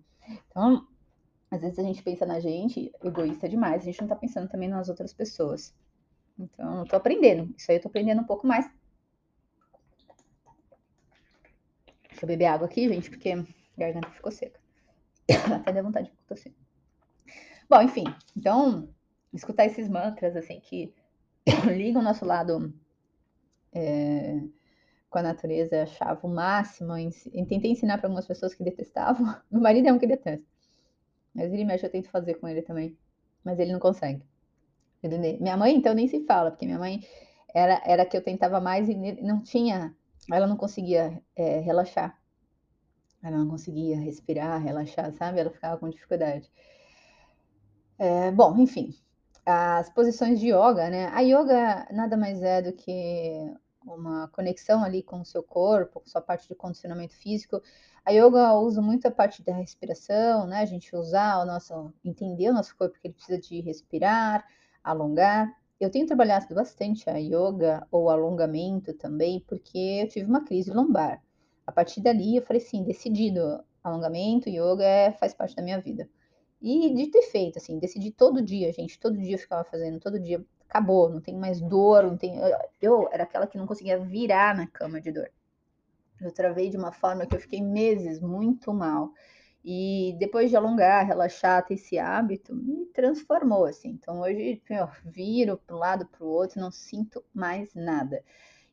Então, 0.49 0.87
às 1.51 1.61
vezes 1.61 1.79
a 1.79 1.83
gente 1.83 2.03
pensa 2.03 2.25
na 2.25 2.39
gente 2.41 2.93
egoísta 3.03 3.49
demais, 3.49 3.83
a 3.83 3.85
gente 3.85 4.01
não 4.01 4.07
está 4.07 4.17
pensando 4.17 4.49
também 4.49 4.69
nas 4.69 4.89
outras 4.89 5.13
pessoas. 5.13 5.75
Então, 6.39 6.81
eu 6.81 6.85
tô 6.87 6.97
aprendendo. 6.97 7.53
Isso 7.57 7.71
aí 7.71 7.79
eu 7.79 7.83
tô 7.83 7.89
aprendendo 7.89 8.21
um 8.21 8.27
pouco 8.27 8.47
mais. 8.47 8.71
Deixa 12.09 12.25
eu 12.25 12.29
beber 12.29 12.47
água 12.47 12.67
aqui, 12.67 12.89
gente, 12.89 13.11
porque 13.11 13.31
a 13.31 13.45
garganta 13.77 14.11
ficou 14.11 14.31
seca. 14.31 14.61
Até 15.61 15.73
deu 15.73 15.85
vontade 15.85 16.11
de 16.11 16.17
tossir. 16.27 16.55
Bom, 17.69 17.83
enfim, 17.83 18.05
então, 18.37 18.89
escutar 19.33 19.67
esses 19.67 19.89
mantras, 19.89 20.37
assim, 20.37 20.61
que 20.61 20.95
ligam 21.67 22.01
o 22.01 22.05
nosso 22.05 22.25
lado 22.25 22.73
é, 23.73 24.41
com 25.11 25.19
a 25.19 25.23
natureza, 25.23 25.83
achava 25.83 26.27
o 26.27 26.31
máximo. 26.31 26.93
Tentei 27.49 27.73
ensinar 27.73 27.99
para 27.99 28.07
algumas 28.07 28.27
pessoas 28.27 28.55
que 28.55 28.63
detestavam. 28.63 29.37
Meu 29.51 29.61
marido 29.61 29.89
é 29.89 29.93
um 29.93 29.99
que 29.99 30.07
detesta. 30.07 30.47
Mas 31.35 31.53
ele 31.53 31.65
mexe, 31.65 31.85
eu 31.85 31.91
tento 31.91 32.09
fazer 32.09 32.35
com 32.35 32.49
ele 32.49 32.63
também. 32.63 32.97
Mas 33.45 33.59
ele 33.59 33.73
não 33.73 33.81
consegue. 33.81 34.23
Minha 35.03 35.57
mãe, 35.57 35.75
então, 35.75 35.95
nem 35.95 36.09
se 36.09 36.25
fala, 36.25 36.51
porque 36.51 36.67
minha 36.67 36.79
mãe 36.79 37.01
era, 37.55 37.81
era 37.85 38.07
que 38.07 38.17
eu 38.17 38.23
tentava 38.23 38.61
mais 38.61 38.89
e 38.89 38.95
não 39.23 39.43
tinha, 39.43 39.95
ela 40.31 40.47
não 40.47 40.57
conseguia 40.57 41.23
é, 41.35 41.61
relaxar. 41.61 42.19
Ela 43.23 43.39
não 43.39 43.49
conseguia 43.49 43.99
respirar, 43.99 44.63
relaxar, 44.63 45.13
sabe? 45.13 45.41
Ela 45.41 45.51
ficava 45.51 45.79
com 45.79 45.89
dificuldade. 45.89 46.51
É, 47.99 48.31
bom, 48.31 48.57
enfim, 48.59 48.95
as 49.45 49.89
posições 49.91 50.39
de 50.41 50.49
yoga, 50.49 50.91
né? 50.91 51.07
A 51.15 51.21
yoga 51.21 51.87
nada 51.93 52.17
mais 52.17 52.43
é 52.43 52.61
do 52.61 52.73
que 52.73 53.55
uma 53.87 54.29
conexão 54.29 54.83
ali 54.83 55.03
com 55.03 55.21
o 55.21 55.25
seu 55.25 55.43
corpo, 55.43 56.01
com 56.01 56.07
sua 56.07 56.21
parte 56.21 56.49
de 56.49 56.55
condicionamento 56.55 57.15
físico. 57.15 57.63
A 58.05 58.11
yoga 58.11 58.55
usa 58.55 58.83
muito 58.83 59.07
a 59.07 59.11
parte 59.11 59.43
da 59.43 59.55
respiração, 59.55 60.47
né? 60.47 60.61
A 60.61 60.67
gente 60.67 60.95
usar 60.95 61.39
o 61.43 61.47
nosso, 61.47 61.93
entender 62.05 62.51
o 62.51 62.53
nosso 62.53 62.77
corpo 62.77 62.99
que 63.01 63.09
ele 63.09 63.15
precisa 63.15 63.39
de 63.39 63.61
respirar, 63.61 64.45
alongar. 64.83 65.53
Eu 65.81 65.91
tenho 65.91 66.07
trabalhado 66.07 66.55
bastante 66.55 67.09
a 67.09 67.17
yoga 67.17 67.87
ou 67.91 68.11
alongamento 68.11 68.95
também, 68.95 69.41
porque 69.47 70.01
eu 70.03 70.09
tive 70.09 70.27
uma 70.27 70.45
crise 70.45 70.71
lombar. 70.73 71.23
A 71.67 71.73
partir 71.73 72.01
dali 72.01 72.37
eu 72.37 72.43
falei 72.43 72.63
assim, 72.63 72.83
decidido, 72.85 73.63
alongamento, 73.83 74.49
yoga 74.49 74.85
é, 74.85 75.13
faz 75.13 75.35
parte 75.35 75.55
da 75.55 75.63
minha 75.63 75.81
vida. 75.81 76.09
E 76.61 76.95
de 76.95 77.09
ter 77.09 77.23
feito, 77.23 77.59
assim, 77.59 77.79
decidi 77.79 78.11
todo 78.11 78.43
dia, 78.43 78.73
gente, 78.73 78.99
todo 78.99 79.19
dia 79.19 79.35
eu 79.35 79.39
ficava 79.39 79.65
fazendo, 79.65 80.01
todo 80.01 80.19
dia 80.19 80.45
acabou, 80.69 81.09
não 81.09 81.21
tem 81.21 81.37
mais 81.37 81.61
dor, 81.61 82.05
não 82.05 82.17
tem. 82.17 82.39
Eu 82.81 83.09
era 83.13 83.25
aquela 83.25 83.47
que 83.47 83.59
não 83.59 83.67
conseguia 83.67 83.99
virar 83.99 84.55
na 84.57 84.67
cama 84.67 85.01
de 85.01 85.13
dor. 85.13 85.31
Eu 86.21 86.33
travei 86.33 86.71
de 86.71 86.77
uma 86.77 86.93
forma 86.93 87.27
que 87.27 87.37
eu 87.37 87.41
fiquei 87.41 87.63
meses 87.63 88.21
muito 88.21 88.73
mal. 88.73 89.13
E 89.65 90.15
depois 90.19 90.49
de 90.49 90.57
alongar, 90.57 91.05
relaxar, 91.05 91.65
ter 91.67 91.75
esse 91.75 91.99
hábito, 91.99 92.55
me 92.55 92.87
transformou, 92.87 93.65
assim. 93.65 93.91
Então 93.91 94.21
hoje 94.21 94.63
eu 94.71 94.89
viro 95.05 95.59
para 95.67 95.77
um 95.77 95.79
lado, 95.79 96.07
para 96.07 96.25
o 96.25 96.29
outro, 96.29 96.61
não 96.61 96.71
sinto 96.71 97.23
mais 97.35 97.75
nada. 97.75 98.23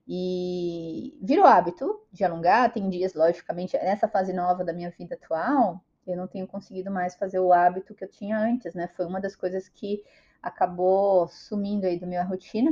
E 0.08 1.18
virou 1.22 1.46
hábito 1.46 2.02
de 2.12 2.24
alongar. 2.24 2.72
Tem 2.72 2.90
dias, 2.90 3.14
logicamente, 3.14 3.76
nessa 3.78 4.08
fase 4.08 4.34
nova 4.34 4.64
da 4.64 4.74
minha 4.74 4.92
vida 4.92 5.16
atual, 5.16 5.84
eu 6.06 6.18
não 6.18 6.28
tenho 6.28 6.48
conseguido 6.48 6.92
mais 6.92 7.16
fazer 7.16 7.40
o 7.40 7.54
hábito 7.54 7.94
que 7.96 8.04
eu 8.04 8.10
tinha 8.10 8.38
antes, 8.38 8.74
né? 8.74 8.88
Foi 8.88 9.06
uma 9.06 9.22
das 9.22 9.36
coisas 9.36 9.70
que 9.70 10.04
acabou 10.42 11.28
sumindo 11.28 11.86
aí 11.86 12.00
da 12.00 12.08
minha 12.08 12.24
rotina. 12.24 12.72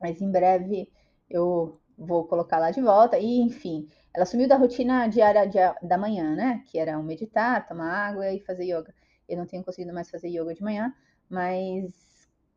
Mas 0.00 0.20
em 0.20 0.30
breve 0.30 0.90
eu 1.28 1.80
vou 1.96 2.26
colocar 2.26 2.58
lá 2.58 2.70
de 2.70 2.80
volta. 2.80 3.18
E, 3.18 3.40
enfim, 3.40 3.88
ela 4.14 4.26
sumiu 4.26 4.48
da 4.48 4.56
rotina 4.56 5.06
diária 5.06 5.48
da 5.82 5.98
manhã, 5.98 6.34
né? 6.34 6.64
Que 6.66 6.78
era 6.78 6.98
um 6.98 7.02
meditar, 7.02 7.66
tomar 7.66 7.92
água 7.92 8.32
e 8.32 8.40
fazer 8.40 8.64
yoga. 8.64 8.94
Eu 9.28 9.36
não 9.38 9.46
tenho 9.46 9.64
conseguido 9.64 9.94
mais 9.94 10.10
fazer 10.10 10.28
yoga 10.28 10.54
de 10.54 10.62
manhã, 10.62 10.94
mas 11.28 12.09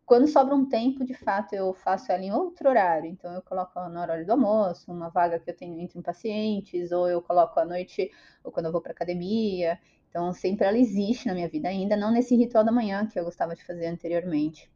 quando 0.06 0.28
sobra 0.28 0.56
um 0.56 0.68
tempo, 0.68 1.06
de 1.06 1.14
fato, 1.14 1.54
eu 1.54 1.74
faço 1.74 2.12
ela 2.12 2.24
em 2.24 2.32
outro 2.32 2.70
horário. 2.70 3.10
Então, 3.10 3.34
eu 3.34 3.42
coloco 3.42 3.80
na 3.90 4.02
hora 4.02 4.24
do 4.26 4.32
almoço, 4.32 4.92
uma 4.92 5.10
vaga 5.10 5.40
que 5.40 5.50
eu 5.50 5.56
tenho 5.56 5.80
entre 5.80 6.02
pacientes, 6.02 6.92
ou 6.92 7.08
eu 7.10 7.22
coloco 7.22 7.60
à 7.60 7.66
noite, 7.66 8.12
ou 8.44 8.52
quando 8.52 8.68
eu 8.68 8.72
vou 8.72 8.82
para 8.82 8.92
academia. 8.92 9.80
Então, 10.10 10.32
sempre 10.34 10.66
ela 10.68 10.78
existe 10.78 11.28
na 11.28 11.34
minha 11.34 11.50
vida 11.50 11.70
ainda, 11.70 11.96
não 11.98 12.12
nesse 12.12 12.36
ritual 12.36 12.64
da 12.64 12.72
manhã 12.72 13.08
que 13.08 13.20
eu 13.20 13.24
gostava 13.26 13.56
de 13.56 13.64
fazer 13.66 13.88
anteriormente. 13.88 14.72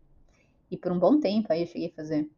E 0.72 0.78
por 0.78 0.92
um 0.92 1.00
bom 1.00 1.20
tempo 1.20 1.52
aí 1.52 1.62
eu 1.62 1.68
cheguei 1.68 1.90
a 1.90 1.94
fazer. 1.96 2.30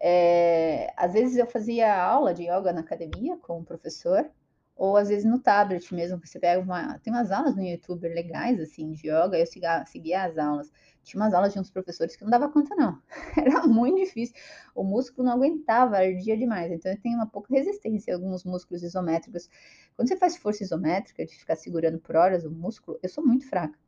É, 0.00 0.92
às 0.96 1.12
vezes 1.14 1.36
eu 1.36 1.46
fazia 1.46 1.94
aula 1.94 2.34
de 2.34 2.44
yoga 2.44 2.72
na 2.72 2.80
academia 2.80 3.36
com 3.38 3.60
o 3.60 3.64
professor, 3.64 4.30
ou 4.76 4.96
às 4.96 5.08
vezes 5.08 5.24
no 5.24 5.38
tablet 5.38 5.94
mesmo, 5.94 6.18
você 6.22 6.38
pega 6.38 6.60
uma. 6.60 6.98
Tem 6.98 7.12
umas 7.12 7.30
aulas 7.30 7.54
no 7.54 7.62
YouTube 7.62 8.08
legais, 8.08 8.60
assim, 8.60 8.92
de 8.92 9.08
yoga, 9.08 9.38
eu 9.38 9.46
seguia, 9.46 9.84
seguia 9.86 10.24
as 10.24 10.36
aulas. 10.36 10.70
Tinha 11.02 11.20
umas 11.22 11.32
aulas 11.32 11.52
de 11.52 11.60
uns 11.60 11.70
professores 11.70 12.16
que 12.16 12.24
não 12.24 12.30
dava 12.30 12.48
conta, 12.48 12.74
não. 12.74 13.00
Era 13.38 13.66
muito 13.66 13.98
difícil. 13.98 14.34
O 14.74 14.82
músculo 14.82 15.26
não 15.28 15.34
aguentava, 15.34 15.96
ardia 15.98 16.36
demais. 16.36 16.72
Então 16.72 16.90
eu 16.90 17.00
tenho 17.00 17.16
uma 17.16 17.26
pouca 17.26 17.54
resistência 17.54 18.12
a 18.12 18.16
alguns 18.16 18.44
músculos 18.44 18.82
isométricos. 18.82 19.48
Quando 19.96 20.08
você 20.08 20.16
faz 20.16 20.36
força 20.36 20.64
isométrica, 20.64 21.24
de 21.24 21.34
ficar 21.34 21.56
segurando 21.56 22.00
por 22.00 22.16
horas 22.16 22.44
o 22.44 22.50
músculo, 22.50 22.98
eu 23.02 23.08
sou 23.08 23.24
muito 23.24 23.48
fraca. 23.48 23.78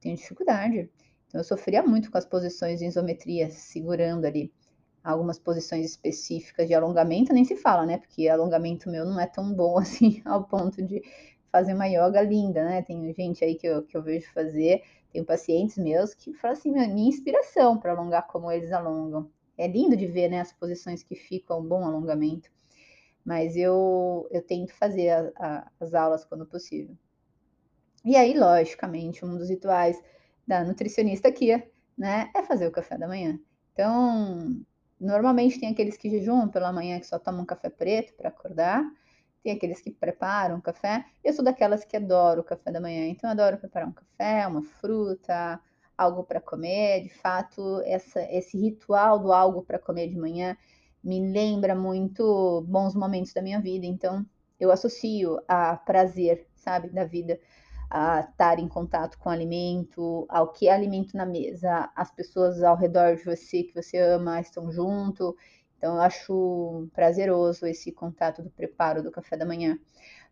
Tenho 0.00 0.16
dificuldade. 0.16 0.88
Então 1.26 1.40
eu 1.40 1.44
sofria 1.44 1.82
muito 1.82 2.10
com 2.10 2.18
as 2.18 2.24
posições 2.24 2.78
de 2.78 2.86
isometria, 2.86 3.50
segurando 3.50 4.26
ali 4.26 4.52
algumas 5.06 5.38
posições 5.38 5.86
específicas 5.86 6.66
de 6.66 6.74
alongamento, 6.74 7.32
nem 7.32 7.44
se 7.44 7.54
fala, 7.54 7.86
né? 7.86 7.98
Porque 7.98 8.28
alongamento 8.28 8.90
meu 8.90 9.04
não 9.04 9.20
é 9.20 9.26
tão 9.26 9.54
bom 9.54 9.78
assim 9.78 10.20
ao 10.24 10.44
ponto 10.44 10.82
de 10.82 11.00
fazer 11.50 11.74
uma 11.74 11.86
yoga 11.86 12.20
linda, 12.22 12.64
né? 12.64 12.82
Tem 12.82 13.14
gente 13.14 13.44
aí 13.44 13.54
que 13.54 13.66
eu, 13.66 13.84
que 13.84 13.96
eu 13.96 14.02
vejo 14.02 14.30
fazer, 14.32 14.82
tenho 15.12 15.24
pacientes 15.24 15.78
meus 15.78 16.12
que 16.12 16.34
falam 16.34 16.56
assim, 16.56 16.72
minha 16.72 17.08
inspiração 17.08 17.78
para 17.78 17.92
alongar 17.92 18.26
como 18.26 18.50
eles 18.50 18.72
alongam. 18.72 19.30
É 19.56 19.68
lindo 19.68 19.96
de 19.96 20.06
ver, 20.06 20.28
né, 20.28 20.40
as 20.40 20.52
posições 20.52 21.02
que 21.02 21.14
ficam 21.14 21.60
um 21.60 21.64
bom 21.64 21.84
alongamento. 21.84 22.50
Mas 23.24 23.56
eu, 23.56 24.28
eu 24.30 24.42
tento 24.42 24.74
fazer 24.74 25.10
a, 25.10 25.32
a, 25.36 25.70
as 25.80 25.94
aulas 25.94 26.24
quando 26.24 26.44
possível. 26.46 26.96
E 28.04 28.16
aí, 28.16 28.38
logicamente, 28.38 29.24
um 29.24 29.36
dos 29.36 29.48
rituais 29.48 30.00
da 30.46 30.62
nutricionista 30.62 31.28
aqui, 31.28 31.50
né, 31.96 32.30
é 32.34 32.42
fazer 32.42 32.66
o 32.66 32.72
café 32.72 32.98
da 32.98 33.08
manhã. 33.08 33.40
Então, 33.72 34.60
Normalmente 34.98 35.60
tem 35.60 35.68
aqueles 35.70 35.96
que 35.96 36.08
jejuam 36.08 36.48
pela 36.48 36.72
manhã 36.72 36.98
que 36.98 37.06
só 37.06 37.18
tomam 37.18 37.44
café 37.44 37.68
preto 37.68 38.14
para 38.14 38.28
acordar. 38.28 38.82
Tem 39.42 39.52
aqueles 39.52 39.80
que 39.80 39.90
preparam 39.90 40.60
café. 40.60 41.04
Eu 41.22 41.32
sou 41.32 41.44
daquelas 41.44 41.84
que 41.84 41.96
adoro 41.96 42.40
o 42.40 42.44
café 42.44 42.72
da 42.72 42.80
manhã, 42.80 43.06
então 43.06 43.30
adoro 43.30 43.58
preparar 43.58 43.88
um 43.88 43.92
café, 43.92 44.46
uma 44.46 44.62
fruta, 44.62 45.60
algo 45.96 46.24
para 46.24 46.40
comer. 46.40 47.02
De 47.02 47.10
fato, 47.10 47.80
essa, 47.84 48.20
esse 48.32 48.58
ritual 48.58 49.18
do 49.18 49.32
algo 49.32 49.62
para 49.62 49.78
comer 49.78 50.08
de 50.08 50.16
manhã 50.16 50.56
me 51.04 51.20
lembra 51.30 51.74
muito 51.74 52.64
bons 52.66 52.94
momentos 52.94 53.32
da 53.32 53.42
minha 53.42 53.60
vida. 53.60 53.86
Então, 53.86 54.24
eu 54.58 54.70
associo 54.72 55.38
a 55.46 55.76
prazer, 55.76 56.46
sabe, 56.56 56.88
da 56.88 57.04
vida 57.04 57.38
a 57.90 58.20
estar 58.20 58.58
em 58.58 58.68
contato 58.68 59.18
com 59.18 59.30
alimento, 59.30 60.26
ao 60.28 60.52
que 60.52 60.68
é 60.68 60.72
alimento 60.72 61.16
na 61.16 61.26
mesa, 61.26 61.90
as 61.94 62.10
pessoas 62.10 62.62
ao 62.62 62.76
redor 62.76 63.16
de 63.16 63.24
você 63.24 63.62
que 63.62 63.74
você 63.74 63.98
ama 63.98 64.40
estão 64.40 64.70
junto. 64.70 65.36
Então, 65.78 65.96
eu 65.96 66.00
acho 66.02 66.88
prazeroso 66.94 67.66
esse 67.66 67.92
contato 67.92 68.42
do 68.42 68.50
preparo 68.50 69.02
do 69.02 69.10
café 69.12 69.36
da 69.36 69.46
manhã. 69.46 69.78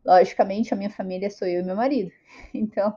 Logicamente, 0.05 0.75
a 0.75 0.77
minha 0.77 0.91
família 0.91 1.31
sou 1.31 1.49
eu 1.49 1.63
e 1.63 1.65
meu 1.65 1.77
marido. 1.77 2.11
Então, 2.55 2.97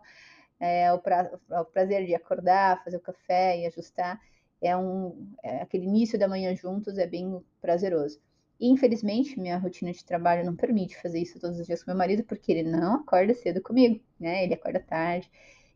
é, 0.60 0.92
o, 0.94 1.00
pra, 1.00 1.32
o 1.50 1.66
prazer 1.66 2.06
de 2.06 2.16
acordar, 2.16 2.84
fazer 2.84 2.98
o 2.98 3.02
café 3.02 3.60
e 3.60 3.66
ajustar 3.68 4.20
é 4.62 4.76
um 4.76 5.34
é, 5.44 5.62
aquele 5.62 5.86
início 5.86 6.18
da 6.18 6.28
manhã 6.28 6.56
juntos 6.56 6.98
é 6.98 7.08
bem 7.08 7.42
prazeroso. 7.62 8.20
E, 8.60 8.70
infelizmente, 8.70 9.40
minha 9.40 9.58
rotina 9.58 9.92
de 9.92 10.04
trabalho 10.04 10.46
não 10.46 10.56
permite 10.56 11.00
fazer 11.02 11.20
isso 11.20 11.40
todos 11.40 11.60
os 11.60 11.66
dias 11.66 11.84
com 11.84 11.92
meu 11.92 11.98
marido, 11.98 12.24
porque 12.24 12.52
ele 12.52 12.64
não 12.64 12.96
acorda 12.96 13.34
cedo 13.34 13.62
comigo, 13.62 14.02
né? 14.20 14.44
Ele 14.44 14.56
acorda 14.56 14.80
tarde, 14.80 15.30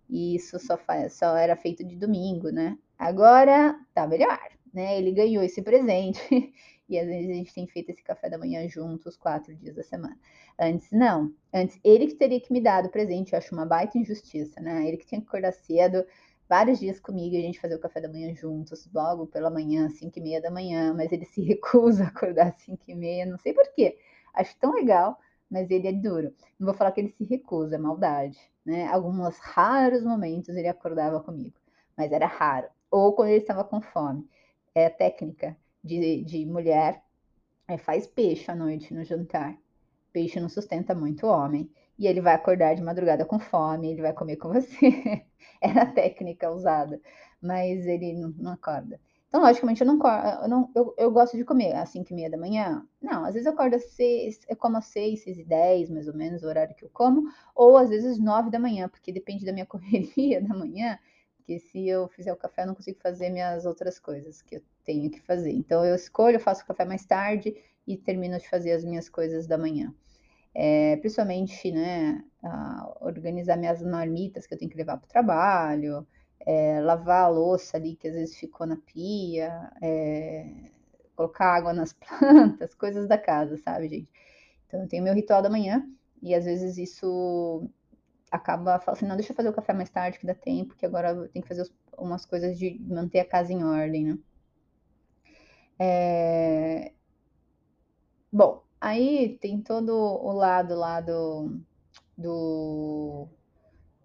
e 0.09 0.35
isso 0.35 0.59
só, 0.59 0.77
faz, 0.77 1.13
só 1.13 1.37
era 1.37 1.55
feito 1.55 1.83
de 1.83 1.95
domingo, 1.95 2.49
né? 2.49 2.77
Agora 2.97 3.79
tá 3.93 4.07
melhor, 4.07 4.39
né? 4.73 4.97
Ele 4.97 5.11
ganhou 5.11 5.43
esse 5.43 5.61
presente, 5.61 6.19
e 6.89 6.99
às 6.99 7.07
vezes 7.07 7.29
a 7.29 7.33
gente 7.33 7.53
tem 7.53 7.67
feito 7.67 7.89
esse 7.91 8.03
café 8.03 8.29
da 8.29 8.37
manhã 8.37 8.67
juntos, 8.67 9.15
quatro 9.15 9.55
dias 9.55 9.75
da 9.75 9.83
semana. 9.83 10.17
Antes, 10.59 10.91
não. 10.91 11.33
Antes, 11.53 11.79
ele 11.83 12.07
que 12.07 12.15
teria 12.15 12.41
que 12.41 12.51
me 12.51 12.61
dar 12.61 12.85
o 12.85 12.89
presente, 12.89 13.33
eu 13.33 13.37
acho 13.39 13.53
uma 13.55 13.65
baita 13.65 13.97
injustiça, 13.97 14.59
né? 14.59 14.87
Ele 14.87 14.97
que 14.97 15.05
tinha 15.05 15.21
que 15.21 15.27
acordar 15.27 15.53
cedo, 15.53 16.05
vários 16.51 16.81
dias 16.81 16.99
comigo, 16.99 17.33
a 17.37 17.39
gente 17.39 17.61
fazer 17.61 17.75
o 17.75 17.79
café 17.79 18.01
da 18.01 18.09
manhã 18.09 18.35
juntos, 18.35 18.85
logo 18.93 19.25
pela 19.25 19.49
manhã, 19.49 19.87
5 19.87 20.19
e 20.19 20.21
meia 20.21 20.41
da 20.41 20.51
manhã, 20.51 20.93
mas 20.93 21.09
ele 21.09 21.23
se 21.23 21.39
recusa 21.47 22.03
a 22.03 22.07
acordar 22.07 22.47
às 22.47 22.61
5 22.63 22.83
e 22.89 22.93
meia, 22.93 23.25
não 23.25 23.37
sei 23.37 23.53
porquê. 23.53 23.97
Acho 24.33 24.53
tão 24.59 24.73
legal, 24.73 25.17
mas 25.49 25.71
ele 25.71 25.87
é 25.87 25.93
duro. 25.93 26.33
Não 26.59 26.65
vou 26.65 26.73
falar 26.73 26.91
que 26.91 26.99
ele 26.99 27.07
se 27.07 27.23
recusa, 27.23 27.75
é 27.75 27.77
maldade, 27.77 28.37
né? 28.65 28.85
Alguns 28.87 29.37
raros 29.37 30.03
momentos 30.03 30.49
ele 30.49 30.67
acordava 30.67 31.21
comigo, 31.21 31.55
mas 31.95 32.11
era 32.11 32.27
raro. 32.27 32.67
Ou 32.91 33.13
quando 33.13 33.29
ele 33.29 33.37
estava 33.37 33.63
com 33.63 33.79
fome. 33.79 34.27
É 34.75 34.87
a 34.87 34.89
técnica 34.89 35.55
de, 35.81 36.21
de 36.25 36.45
mulher, 36.45 37.01
é, 37.65 37.77
faz 37.77 38.05
peixe 38.05 38.51
à 38.51 38.55
noite 38.55 38.93
no 38.93 39.05
jantar. 39.05 39.57
Peixe 40.11 40.37
não 40.37 40.49
sustenta 40.49 40.93
muito 40.93 41.25
homem 41.27 41.71
e 42.01 42.07
ele 42.07 42.19
vai 42.19 42.33
acordar 42.33 42.73
de 42.73 42.81
madrugada 42.81 43.23
com 43.23 43.37
fome, 43.37 43.91
ele 43.91 44.01
vai 44.01 44.11
comer 44.11 44.35
com 44.37 44.51
você. 44.51 45.23
Era 45.61 45.83
a 45.83 45.85
técnica 45.85 46.49
usada, 46.49 46.99
mas 47.39 47.85
ele 47.85 48.13
não, 48.13 48.33
não 48.39 48.51
acorda. 48.53 48.99
Então, 49.27 49.39
logicamente, 49.39 49.81
eu 49.81 49.87
não, 49.87 49.99
eu, 50.41 50.47
não 50.47 50.71
eu, 50.73 50.95
eu, 50.97 51.11
gosto 51.11 51.37
de 51.37 51.45
comer 51.45 51.75
às 51.75 51.89
5 51.89 52.11
e 52.11 52.15
meia 52.15 52.29
da 52.29 52.39
manhã. 52.39 52.83
Não, 52.99 53.23
às 53.23 53.35
vezes 53.35 53.45
eu 53.45 53.53
acordo 53.53 53.75
às 53.75 53.83
6, 53.91 54.39
eu 54.49 54.57
como 54.57 54.77
às 54.77 54.85
6, 54.85 55.23
6 55.23 55.37
e 55.37 55.43
10, 55.43 55.91
mais 55.91 56.07
ou 56.07 56.15
menos, 56.15 56.41
o 56.41 56.47
horário 56.47 56.73
que 56.75 56.83
eu 56.83 56.89
como, 56.91 57.21
ou 57.53 57.77
às 57.77 57.89
vezes 57.89 58.13
às 58.13 58.19
9 58.19 58.49
da 58.49 58.57
manhã, 58.57 58.89
porque 58.89 59.11
depende 59.11 59.45
da 59.45 59.53
minha 59.53 59.65
correria 59.67 60.41
da 60.41 60.55
manhã, 60.55 60.97
porque 61.37 61.59
se 61.59 61.87
eu 61.87 62.07
fizer 62.07 62.33
o 62.33 62.35
café, 62.35 62.63
eu 62.63 62.67
não 62.67 62.75
consigo 62.75 62.99
fazer 62.99 63.29
minhas 63.29 63.63
outras 63.63 63.99
coisas 63.99 64.41
que 64.41 64.55
eu 64.55 64.63
tenho 64.83 65.11
que 65.11 65.21
fazer. 65.21 65.51
Então, 65.51 65.85
eu 65.85 65.93
escolho, 65.93 66.37
eu 66.37 66.39
faço 66.39 66.63
o 66.63 66.65
café 66.65 66.83
mais 66.83 67.05
tarde 67.05 67.55
e 67.85 67.95
termino 67.95 68.39
de 68.39 68.49
fazer 68.49 68.71
as 68.71 68.83
minhas 68.83 69.07
coisas 69.07 69.45
da 69.45 69.55
manhã 69.55 69.93
é, 70.53 70.97
principalmente, 70.97 71.71
né, 71.71 72.23
organizar 72.99 73.57
minhas 73.57 73.81
marmitas 73.81 74.45
que 74.47 74.53
eu 74.53 74.57
tenho 74.57 74.71
que 74.71 74.77
levar 74.77 74.97
para 74.97 75.05
o 75.05 75.09
trabalho, 75.09 76.07
é, 76.45 76.81
lavar 76.81 77.25
a 77.25 77.27
louça 77.29 77.77
ali 77.77 77.95
que 77.95 78.07
às 78.07 78.15
vezes 78.15 78.35
ficou 78.37 78.65
na 78.67 78.77
pia, 78.77 79.71
é, 79.81 80.71
colocar 81.15 81.55
água 81.55 81.73
nas 81.73 81.93
plantas, 81.93 82.73
coisas 82.75 83.07
da 83.07 83.17
casa, 83.17 83.57
sabe, 83.57 83.87
gente? 83.89 84.11
Então 84.67 84.81
eu 84.81 84.87
tenho 84.87 85.03
meu 85.03 85.13
ritual 85.13 85.41
da 85.41 85.49
manhã 85.49 85.87
e 86.21 86.33
às 86.35 86.45
vezes 86.45 86.77
isso 86.77 87.69
acaba 88.31 88.79
falando 88.79 88.97
assim, 88.97 89.07
não, 89.07 89.15
deixa 89.17 89.31
eu 89.33 89.35
fazer 89.35 89.49
o 89.49 89.53
café 89.53 89.73
mais 89.73 89.89
tarde 89.89 90.17
que 90.19 90.25
dá 90.25 90.33
tempo, 90.33 90.75
que 90.75 90.85
agora 90.85 91.09
eu 91.11 91.27
tenho 91.29 91.43
que 91.43 91.49
fazer 91.49 91.69
umas 91.97 92.25
coisas 92.25 92.57
de 92.57 92.79
manter 92.79 93.19
a 93.19 93.25
casa 93.25 93.51
em 93.53 93.63
ordem, 93.63 94.05
né? 94.05 94.17
É... 95.79 96.91
Bom, 98.31 98.63
aí 98.81 99.37
tem 99.39 99.61
todo 99.61 99.93
o 99.93 100.31
lado 100.33 100.75
lá 100.75 100.99
do, 100.99 101.61
do 102.17 103.27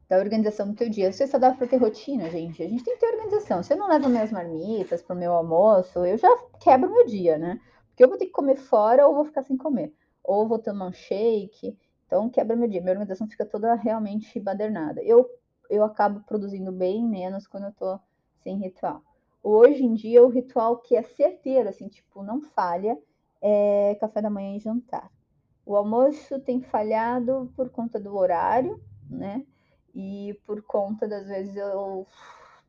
da 0.08 0.18
organização 0.18 0.68
do 0.68 0.76
teu 0.76 0.88
dia. 0.88 1.10
Você 1.10 1.26
só 1.26 1.38
dá 1.38 1.52
para 1.52 1.66
ter 1.66 1.78
rotina, 1.78 2.30
gente. 2.30 2.62
A 2.62 2.68
gente 2.68 2.84
tem 2.84 2.94
que 2.94 3.00
ter 3.00 3.12
organização. 3.12 3.62
Se 3.62 3.72
eu 3.72 3.78
não 3.78 3.88
levo 3.88 4.08
minhas 4.08 4.30
marmitas 4.30 5.02
para 5.02 5.16
o 5.16 5.18
meu 5.18 5.32
almoço, 5.32 6.04
eu 6.04 6.16
já 6.18 6.28
quebro 6.60 6.92
meu 6.92 7.06
dia, 7.06 7.38
né? 7.38 7.60
Porque 7.88 8.04
eu 8.04 8.08
vou 8.08 8.18
ter 8.18 8.26
que 8.26 8.32
comer 8.32 8.56
fora 8.56 9.06
ou 9.06 9.14
vou 9.14 9.24
ficar 9.24 9.42
sem 9.42 9.56
comer. 9.56 9.92
Ou 10.22 10.46
vou 10.46 10.58
tomar 10.58 10.86
um 10.86 10.92
shake. 10.92 11.76
Então, 12.06 12.28
quebra 12.30 12.54
meu 12.54 12.68
dia. 12.68 12.80
Minha 12.80 12.92
organização 12.92 13.26
fica 13.26 13.44
toda 13.44 13.74
realmente 13.74 14.38
badernada. 14.38 15.02
Eu, 15.02 15.28
eu 15.68 15.82
acabo 15.82 16.20
produzindo 16.20 16.70
bem 16.70 17.04
menos 17.04 17.48
quando 17.48 17.64
eu 17.64 17.72
tô 17.72 17.98
sem 18.42 18.58
ritual. 18.58 19.02
Hoje 19.42 19.84
em 19.84 19.94
dia, 19.94 20.24
o 20.24 20.28
ritual 20.28 20.78
que 20.78 20.94
é 20.94 21.02
certeiro, 21.02 21.68
assim, 21.68 21.88
tipo, 21.88 22.22
não 22.22 22.42
falha, 22.42 22.96
é 23.48 23.94
café 24.00 24.20
da 24.20 24.28
manhã 24.28 24.56
e 24.56 24.60
jantar. 24.60 25.08
O 25.64 25.76
almoço 25.76 26.40
tem 26.40 26.60
falhado 26.60 27.52
por 27.54 27.70
conta 27.70 28.00
do 28.00 28.16
horário, 28.16 28.82
né? 29.08 29.46
E 29.94 30.38
por 30.44 30.62
conta 30.62 31.06
das 31.06 31.28
vezes 31.28 31.56
eu, 31.56 32.06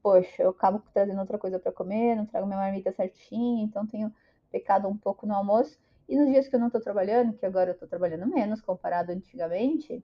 poxa, 0.03 0.43
eu 0.43 0.49
acabo 0.49 0.81
trazendo 0.93 1.19
outra 1.19 1.39
coisa 1.39 1.57
para 1.57 1.71
comer, 1.71 2.15
não 2.15 2.27
trago 2.27 2.45
minha 2.45 2.59
marmita 2.59 2.91
certinha, 2.91 3.63
então 3.63 3.87
tenho 3.87 4.13
pecado 4.51 4.87
um 4.87 4.95
pouco 4.95 5.25
no 5.25 5.33
almoço. 5.33 5.79
E 6.07 6.15
nos 6.15 6.27
dias 6.27 6.47
que 6.47 6.55
eu 6.55 6.59
não 6.59 6.67
estou 6.67 6.81
trabalhando, 6.81 7.33
que 7.33 7.45
agora 7.45 7.71
eu 7.71 7.73
estou 7.73 7.87
trabalhando 7.87 8.27
menos 8.27 8.61
comparado 8.61 9.11
antigamente, 9.11 10.03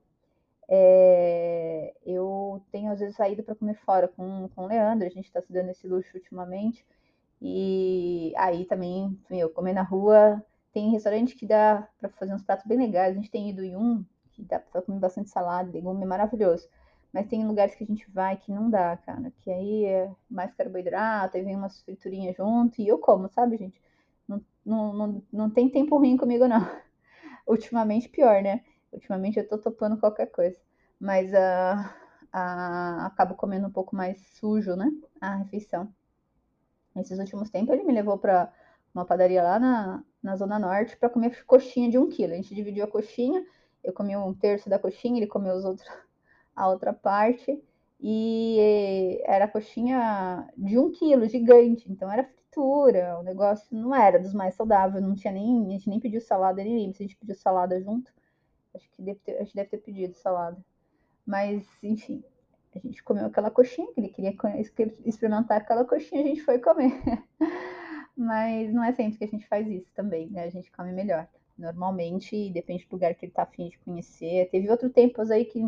é, 0.67 1.93
eu 2.03 2.63
tenho 2.71 2.91
às 2.91 2.99
vezes 2.99 3.15
saído 3.15 3.43
para 3.43 3.55
comer 3.55 3.75
fora 3.85 4.07
com, 4.07 4.49
com 4.55 4.63
o 4.63 4.67
Leandro, 4.67 5.05
a 5.05 5.11
gente 5.11 5.25
está 5.25 5.41
se 5.41 5.53
dando 5.53 5.69
esse 5.69 5.87
luxo 5.87 6.17
ultimamente. 6.17 6.83
E 7.41 8.33
aí 8.37 8.65
também, 8.65 9.19
eu 9.29 9.49
comer 9.49 9.73
na 9.73 9.83
rua, 9.83 10.43
tem 10.73 10.89
restaurante 10.89 11.35
que 11.35 11.45
dá 11.45 11.87
para 11.99 12.09
fazer 12.09 12.33
uns 12.33 12.43
pratos 12.43 12.65
bem 12.65 12.77
legais. 12.77 13.11
A 13.11 13.15
gente 13.15 13.29
tem 13.29 13.49
ido 13.49 13.63
em 13.63 13.75
um 13.77 14.03
que 14.31 14.41
dá 14.43 14.59
para 14.59 14.81
comer 14.81 14.99
bastante 14.99 15.29
salada, 15.29 15.71
legume, 15.71 16.05
maravilhoso. 16.05 16.67
Mas 17.13 17.27
tem 17.27 17.45
lugares 17.45 17.75
que 17.75 17.83
a 17.83 17.87
gente 17.87 18.09
vai 18.09 18.35
que 18.37 18.51
não 18.51 18.69
dá, 18.69 18.97
cara. 18.97 19.31
Que 19.41 19.51
aí 19.51 19.85
é 19.85 20.11
mais 20.29 20.53
carboidrato, 20.55 21.37
aí 21.37 21.43
vem 21.43 21.55
umas 21.55 21.79
friturinhas 21.83 22.35
junto 22.35 22.81
e 22.81 22.87
eu 22.87 22.97
como, 22.97 23.29
sabe, 23.29 23.57
gente? 23.57 23.79
Não, 24.27 24.43
não, 24.65 24.93
não, 24.93 25.23
não 25.31 25.49
tem 25.49 25.69
tempo 25.69 25.95
ruim 25.97 26.17
comigo, 26.17 26.47
não. 26.47 26.67
Ultimamente, 27.47 28.09
pior, 28.09 28.41
né? 28.41 28.63
Ultimamente 28.91 29.37
eu 29.37 29.47
tô 29.47 29.59
topando 29.59 29.99
qualquer 29.99 30.27
coisa. 30.27 30.59
Mas 30.99 31.31
uh, 31.31 31.87
uh, 32.33 33.05
acabo 33.05 33.35
comendo 33.35 33.67
um 33.67 33.71
pouco 33.71 33.95
mais 33.95 34.19
sujo, 34.39 34.75
né? 34.75 34.89
A 35.21 35.35
refeição. 35.35 35.93
Nesses 36.95 37.19
últimos 37.19 37.51
tempos, 37.51 37.75
ele 37.75 37.83
me 37.83 37.93
levou 37.93 38.17
para 38.17 38.51
uma 38.93 39.05
padaria 39.05 39.43
lá 39.43 39.59
na, 39.59 40.03
na 40.23 40.37
Zona 40.37 40.57
Norte 40.57 40.95
para 40.97 41.09
comer 41.09 41.43
coxinha 41.45 41.89
de 41.89 41.97
um 41.97 42.09
quilo. 42.09 42.33
A 42.33 42.35
gente 42.37 42.55
dividiu 42.55 42.85
a 42.85 42.87
coxinha, 42.87 43.45
eu 43.83 43.91
comi 43.91 44.15
um 44.15 44.33
terço 44.33 44.69
da 44.69 44.79
coxinha, 44.79 45.19
ele 45.19 45.27
comeu 45.27 45.53
os 45.53 45.65
outros 45.65 45.87
a 46.55 46.69
outra 46.69 46.93
parte, 46.93 47.61
e 47.99 49.21
era 49.25 49.47
coxinha 49.47 50.47
de 50.57 50.77
um 50.77 50.91
quilo, 50.91 51.27
gigante, 51.27 51.91
então 51.91 52.11
era 52.11 52.23
fritura, 52.23 53.17
o 53.19 53.23
negócio 53.23 53.65
não 53.71 53.95
era 53.95 54.19
dos 54.19 54.33
mais 54.33 54.55
saudáveis, 54.55 55.03
não 55.03 55.15
tinha 55.15 55.33
nem, 55.33 55.65
a 55.65 55.69
gente 55.69 55.89
nem 55.89 55.99
pediu 55.99 56.21
salada 56.21 56.63
nem 56.63 56.93
se 56.93 57.01
a 57.01 57.07
gente 57.07 57.17
pediu 57.17 57.35
salada 57.35 57.81
junto, 57.81 58.11
acho 58.75 58.89
que 58.91 59.01
deve 59.01 59.19
ter, 59.19 59.37
a 59.37 59.43
gente 59.43 59.55
deve 59.55 59.69
ter 59.69 59.77
pedido 59.77 60.13
salada, 60.15 60.63
mas 61.25 61.65
enfim, 61.81 62.23
a 62.75 62.79
gente 62.79 63.03
comeu 63.03 63.25
aquela 63.25 63.49
coxinha, 63.49 63.91
que 63.93 64.01
ele 64.01 64.09
queria 64.09 64.35
experimentar 65.05 65.57
aquela 65.57 65.85
coxinha, 65.85 66.23
a 66.23 66.27
gente 66.27 66.41
foi 66.41 66.59
comer. 66.59 67.01
Mas 68.15 68.71
não 68.73 68.83
é 68.83 68.91
sempre 68.93 69.17
que 69.17 69.23
a 69.23 69.27
gente 69.27 69.47
faz 69.47 69.67
isso 69.67 69.91
também, 69.95 70.29
né? 70.29 70.43
A 70.43 70.49
gente 70.49 70.71
come 70.71 70.91
melhor. 70.91 71.27
Normalmente, 71.57 72.49
depende 72.51 72.85
do 72.87 72.93
lugar 72.93 73.15
que 73.15 73.25
ele 73.25 73.31
tá 73.31 73.43
afim 73.43 73.69
de 73.69 73.77
conhecer. 73.79 74.49
Teve 74.49 74.69
outro 74.69 74.89
tempos 74.89 75.31
aí 75.31 75.45
que 75.45 75.65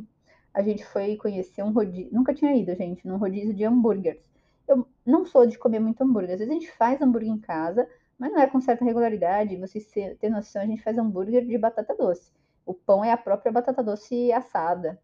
a 0.53 0.62
gente 0.62 0.86
foi 0.86 1.15
conhecer 1.17 1.63
um 1.63 1.71
rodízio. 1.71 2.13
Nunca 2.13 2.34
tinha 2.34 2.55
ido, 2.55 2.73
gente, 2.75 3.08
num 3.08 3.17
rodízio 3.17 3.53
de 3.53 3.63
hambúrgueres. 3.63 4.21
Eu 4.67 4.88
não 5.05 5.25
sou 5.25 5.45
de 5.45 5.58
comer 5.58 5.79
muito 5.79 6.01
hambúrguer. 6.01 6.34
Às 6.34 6.39
vezes 6.39 6.51
a 6.51 6.60
gente 6.60 6.71
faz 6.71 7.01
hambúrguer 7.01 7.29
em 7.29 7.39
casa, 7.39 7.88
mas 8.17 8.31
não 8.31 8.39
é 8.39 8.47
com 8.47 8.62
certa 8.62 8.86
regularidade. 8.86 9.58
Vocês 9.58 9.86
têm 9.91 10.29
noção, 10.29 10.62
a 10.62 10.65
gente 10.65 10.81
faz 10.81 10.97
hambúrguer 10.97 11.45
de 11.45 11.58
batata 11.58 11.95
doce. 11.95 12.31
O 12.65 12.73
pão 12.73 13.03
é 13.03 13.12
a 13.12 13.17
própria 13.17 13.51
batata 13.51 13.84
doce 13.84 14.31
assada 14.31 14.99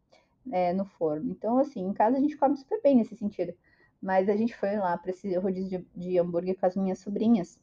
é, 0.51 0.73
no 0.73 0.85
forno. 0.85 1.29
Então, 1.31 1.59
assim, 1.59 1.81
em 1.85 1.93
casa 1.93 2.17
a 2.17 2.19
gente 2.19 2.37
come 2.37 2.57
super 2.57 2.81
bem 2.81 2.95
nesse 2.95 3.15
sentido. 3.15 3.53
Mas 4.01 4.27
a 4.27 4.35
gente 4.35 4.55
foi 4.55 4.75
lá 4.77 4.97
para 4.97 5.11
esse 5.11 5.33
rodízio 5.37 5.85
de, 5.95 6.09
de 6.09 6.19
hambúrguer 6.19 6.57
com 6.59 6.65
as 6.65 6.75
minhas 6.75 6.99
sobrinhas. 6.99 7.59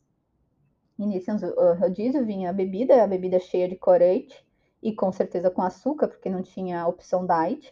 E 0.98 1.06
nesse 1.06 1.30
rodízio 1.78 2.24
vinha 2.24 2.50
a 2.50 2.52
bebida, 2.52 3.02
a 3.02 3.06
bebida 3.06 3.38
cheia 3.38 3.68
de 3.68 3.76
corante, 3.76 4.46
e 4.82 4.92
com 4.94 5.10
certeza 5.10 5.50
com 5.50 5.62
açúcar, 5.62 6.08
porque 6.08 6.30
não 6.30 6.42
tinha 6.42 6.86
opção 6.86 7.26
diet, 7.26 7.70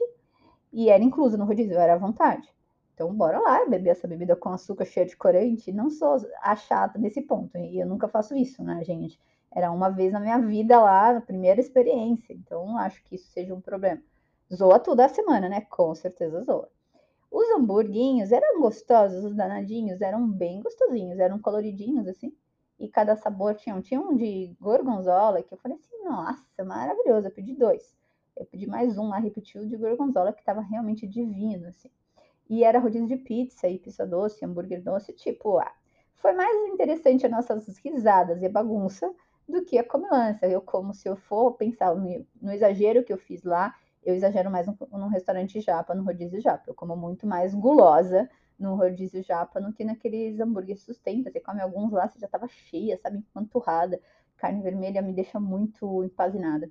e 0.73 0.91
era 0.91 1.03
incluso 1.03 1.39
no 1.39 1.45
rodízio, 1.45 1.79
era 1.79 1.95
à 1.95 1.99
vontade. 1.99 2.49
Então, 2.95 3.15
bora 3.15 3.39
lá, 3.39 3.65
beber 3.67 3.91
essa 3.91 4.09
bebida 4.09 4.35
com 4.35 4.49
açúcar 4.49 4.85
cheia 4.85 5.07
de 5.07 5.17
corante. 5.17 5.71
Não 5.71 5.91
sou 5.91 6.17
a 6.41 6.57
chata 6.57 6.99
nesse 6.99 7.21
ponto, 7.23 7.57
e 7.59 7.79
eu 7.79 7.87
nunca 7.87 8.09
faço 8.09 8.35
isso, 8.35 8.63
né, 8.65 8.83
gente? 8.85 9.21
Era 9.53 9.71
uma 9.71 9.91
vez 9.91 10.13
na 10.13 10.21
minha 10.21 10.39
vida 10.39 10.81
lá, 10.81 11.17
a 11.17 11.21
primeira 11.21 11.61
experiência, 11.61 12.33
então 12.33 12.67
não 12.67 12.79
acho 12.79 13.03
que 13.05 13.15
isso 13.15 13.29
seja 13.31 13.55
um 13.55 13.61
problema. 13.61 14.03
Zoa 14.53 14.79
tudo 14.79 15.01
a 15.01 15.09
semana, 15.09 15.49
né? 15.49 15.63
Com 15.63 15.95
certeza 15.95 16.43
zoa. 16.43 16.71
Os 17.31 17.49
hamburguinhos 17.51 18.33
eram 18.33 18.61
gostosos, 18.61 19.25
os 19.25 19.35
danadinhos 19.35 20.01
eram 20.01 20.29
bem 20.29 20.61
gostosinhos, 20.61 21.19
eram 21.19 21.39
coloridinhos 21.39 22.07
assim 22.07 22.33
e 22.79 22.89
cada 22.89 23.17
sabor 23.17 23.55
tinha 23.55 23.75
um. 23.75 23.81
Tinha 23.81 24.01
um 24.01 24.17
de 24.17 24.55
gorgonzola, 24.61 25.43
que 25.43 25.53
eu 25.53 25.59
falei 25.59 25.79
assim, 25.79 26.03
nossa, 26.05 26.65
maravilhoso, 26.65 27.27
eu 27.27 27.33
pedi 27.33 27.55
dois. 27.55 27.95
Eu 28.37 28.45
pedi 28.45 28.67
mais 28.67 28.99
um 28.99 29.09
lá, 29.09 29.19
repetiu, 29.19 29.67
de 29.67 29.77
gorgonzola, 29.77 30.33
que 30.33 30.41
estava 30.41 30.61
realmente 30.61 31.07
divino, 31.07 31.69
assim. 31.69 31.91
E 32.49 32.63
era 32.63 32.79
rodízio 32.79 33.09
de 33.09 33.17
pizza 33.17 33.67
e 33.67 33.79
pizza 33.79 34.07
doce, 34.07 34.45
hambúrguer 34.45 34.83
doce, 34.83 35.13
tipo, 35.13 35.59
ah, 35.59 35.73
foi 36.17 36.33
mais 36.33 36.73
interessante 36.73 37.25
as 37.27 37.33
nossas 37.33 37.67
risadas 37.79 38.43
e 38.43 38.47
a 38.47 38.51
bagunça 38.51 39.13
do 39.49 39.65
que 39.65 39.79
a 39.79 39.85
comilança. 39.85 40.47
Eu 40.47 40.61
como 40.61 40.95
se 40.95 41.09
eu 41.09 41.17
for 41.17 41.53
pensar 41.53 41.95
no, 41.95 42.27
no 42.41 42.53
exagero 42.53 43.03
que 43.03 43.13
eu 43.13 43.19
fiz 43.19 43.43
lá, 43.43 43.75
eu 44.07 44.15
exagero 44.15 44.49
mais 44.51 44.69
num, 44.69 45.09
restaurante 45.09 45.61
japa, 45.61 45.93
no 45.93 46.05
rodízio 46.05 46.41
japa. 46.41 46.65
Eu 46.69 46.75
como 46.75 46.97
muito 46.97 47.27
mais 47.27 47.53
gulosa 47.53 48.31
no 48.57 48.77
rodízio 48.77 49.21
japa 49.23 49.61
do 49.61 49.73
que 49.73 49.85
naqueles 49.85 50.39
hambúrgueres 50.39 50.85
sustenta. 50.85 51.31
Você 51.31 51.41
come 51.41 51.61
alguns 51.61 51.93
lá, 51.93 52.09
você 52.09 52.21
já 52.21 52.29
tava 52.29 52.47
cheia, 52.47 52.97
sabe, 52.99 53.19
empanturrada. 53.19 54.01
Carne 54.37 54.63
vermelha 54.63 55.03
me 55.03 55.13
deixa 55.13 55.41
muito 55.41 56.05
empazinada. 56.05 56.71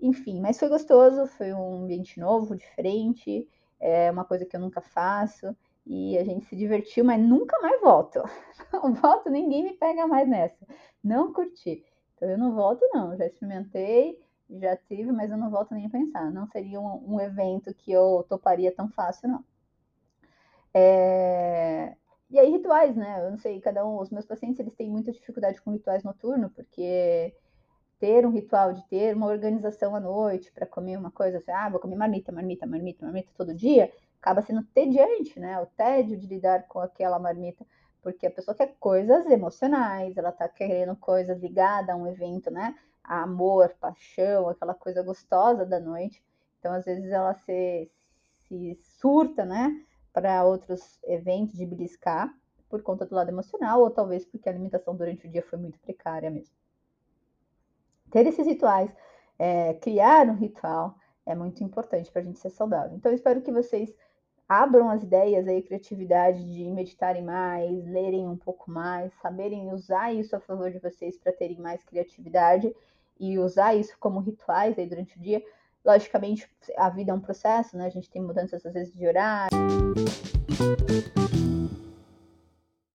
Enfim, 0.00 0.40
mas 0.40 0.58
foi 0.58 0.68
gostoso, 0.68 1.26
foi 1.28 1.52
um 1.54 1.84
ambiente 1.84 2.18
novo, 2.18 2.56
diferente, 2.56 3.48
é 3.78 4.10
uma 4.10 4.24
coisa 4.24 4.44
que 4.44 4.56
eu 4.56 4.60
nunca 4.60 4.80
faço. 4.80 5.56
E 5.86 6.18
a 6.18 6.24
gente 6.24 6.44
se 6.46 6.56
divertiu, 6.56 7.04
mas 7.04 7.20
nunca 7.22 7.56
mais 7.60 7.80
volto. 7.80 8.20
Não 8.72 8.94
volto, 8.94 9.30
ninguém 9.30 9.62
me 9.62 9.74
pega 9.74 10.06
mais 10.06 10.28
nessa. 10.28 10.66
Não 11.02 11.32
curti. 11.32 11.84
Então 12.16 12.28
eu 12.28 12.38
não 12.38 12.54
volto, 12.54 12.80
não. 12.92 13.16
Já 13.16 13.26
experimentei, 13.26 14.18
já 14.50 14.76
tive, 14.76 15.12
mas 15.12 15.30
eu 15.30 15.36
não 15.36 15.50
volto 15.50 15.74
nem 15.74 15.86
a 15.86 15.90
pensar. 15.90 16.30
Não 16.30 16.46
seria 16.46 16.80
um, 16.80 17.14
um 17.14 17.20
evento 17.20 17.74
que 17.74 17.92
eu 17.92 18.24
toparia 18.28 18.74
tão 18.74 18.88
fácil, 18.90 19.28
não. 19.28 19.44
É... 20.72 21.96
E 22.30 22.38
aí, 22.38 22.50
rituais, 22.50 22.96
né? 22.96 23.24
Eu 23.24 23.30
não 23.30 23.38
sei, 23.38 23.60
cada 23.60 23.86
um, 23.86 24.00
os 24.00 24.10
meus 24.10 24.26
pacientes, 24.26 24.58
eles 24.58 24.74
têm 24.74 24.90
muita 24.90 25.12
dificuldade 25.12 25.60
com 25.62 25.70
rituais 25.70 26.02
noturnos, 26.02 26.52
porque 26.52 27.34
ter 27.98 28.26
um 28.26 28.30
ritual 28.30 28.72
de 28.72 28.86
ter 28.88 29.14
uma 29.16 29.26
organização 29.26 29.94
à 29.94 30.00
noite 30.00 30.52
para 30.52 30.66
comer 30.66 30.98
uma 30.98 31.10
coisa 31.10 31.38
assim, 31.38 31.52
ah, 31.52 31.68
vou 31.68 31.80
comer 31.80 31.96
marmita, 31.96 32.32
marmita, 32.32 32.66
marmita, 32.66 33.04
marmita 33.04 33.30
todo 33.36 33.54
dia, 33.54 33.90
acaba 34.20 34.42
sendo 34.42 34.62
tediante, 34.74 35.38
né? 35.38 35.58
O 35.60 35.66
tédio 35.66 36.16
de 36.18 36.26
lidar 36.26 36.66
com 36.66 36.80
aquela 36.80 37.18
marmita, 37.18 37.64
porque 38.02 38.26
a 38.26 38.30
pessoa 38.30 38.54
quer 38.54 38.74
coisas 38.78 39.26
emocionais, 39.26 40.16
ela 40.16 40.32
tá 40.32 40.48
querendo 40.48 40.96
coisas 40.96 41.38
ligadas 41.40 41.90
a 41.90 41.96
um 41.96 42.06
evento, 42.06 42.50
né? 42.50 42.74
Amor, 43.04 43.74
paixão, 43.80 44.48
aquela 44.48 44.74
coisa 44.74 45.02
gostosa 45.02 45.64
da 45.64 45.78
noite. 45.78 46.22
Então, 46.58 46.72
às 46.72 46.84
vezes, 46.84 47.10
ela 47.10 47.34
se, 47.34 47.90
se 48.48 48.74
surta, 48.82 49.44
né? 49.44 49.84
para 50.14 50.44
outros 50.44 50.96
eventos 51.02 51.56
de 51.56 51.66
beliscar 51.66 52.32
por 52.70 52.80
conta 52.82 53.04
do 53.04 53.14
lado 53.14 53.30
emocional, 53.30 53.80
ou 53.80 53.90
talvez 53.90 54.24
porque 54.24 54.48
a 54.48 54.52
alimentação 54.52 54.94
durante 54.96 55.26
o 55.26 55.30
dia 55.30 55.42
foi 55.42 55.58
muito 55.58 55.78
precária 55.80 56.30
mesmo. 56.30 56.54
Ter 58.10 58.24
esses 58.26 58.46
rituais, 58.46 58.90
é, 59.38 59.74
criar 59.74 60.28
um 60.28 60.34
ritual 60.34 60.94
é 61.26 61.34
muito 61.34 61.64
importante 61.64 62.10
para 62.12 62.22
a 62.22 62.24
gente 62.24 62.38
ser 62.38 62.50
saudável. 62.50 62.96
Então, 62.96 63.12
espero 63.12 63.42
que 63.42 63.50
vocês 63.50 63.92
abram 64.48 64.88
as 64.88 65.02
ideias 65.02 65.48
aí, 65.48 65.62
criatividade 65.62 66.44
de 66.52 66.70
meditarem 66.70 67.22
mais, 67.22 67.84
lerem 67.86 68.28
um 68.28 68.36
pouco 68.36 68.70
mais, 68.70 69.12
saberem 69.14 69.72
usar 69.72 70.12
isso 70.12 70.36
a 70.36 70.40
favor 70.40 70.70
de 70.70 70.78
vocês 70.78 71.18
para 71.18 71.32
terem 71.32 71.58
mais 71.58 71.82
criatividade 71.82 72.74
e 73.18 73.38
usar 73.38 73.74
isso 73.74 73.96
como 73.98 74.20
rituais 74.20 74.78
aí 74.78 74.86
durante 74.86 75.16
o 75.16 75.20
dia. 75.20 75.42
Logicamente, 75.84 76.48
a 76.76 76.88
vida 76.88 77.10
é 77.12 77.14
um 77.14 77.20
processo, 77.20 77.76
né? 77.76 77.86
A 77.86 77.90
gente 77.90 78.10
tem 78.10 78.22
mudanças 78.22 78.64
às 78.64 78.72
vezes 78.72 78.94
de 78.94 79.06
horário 79.06 79.54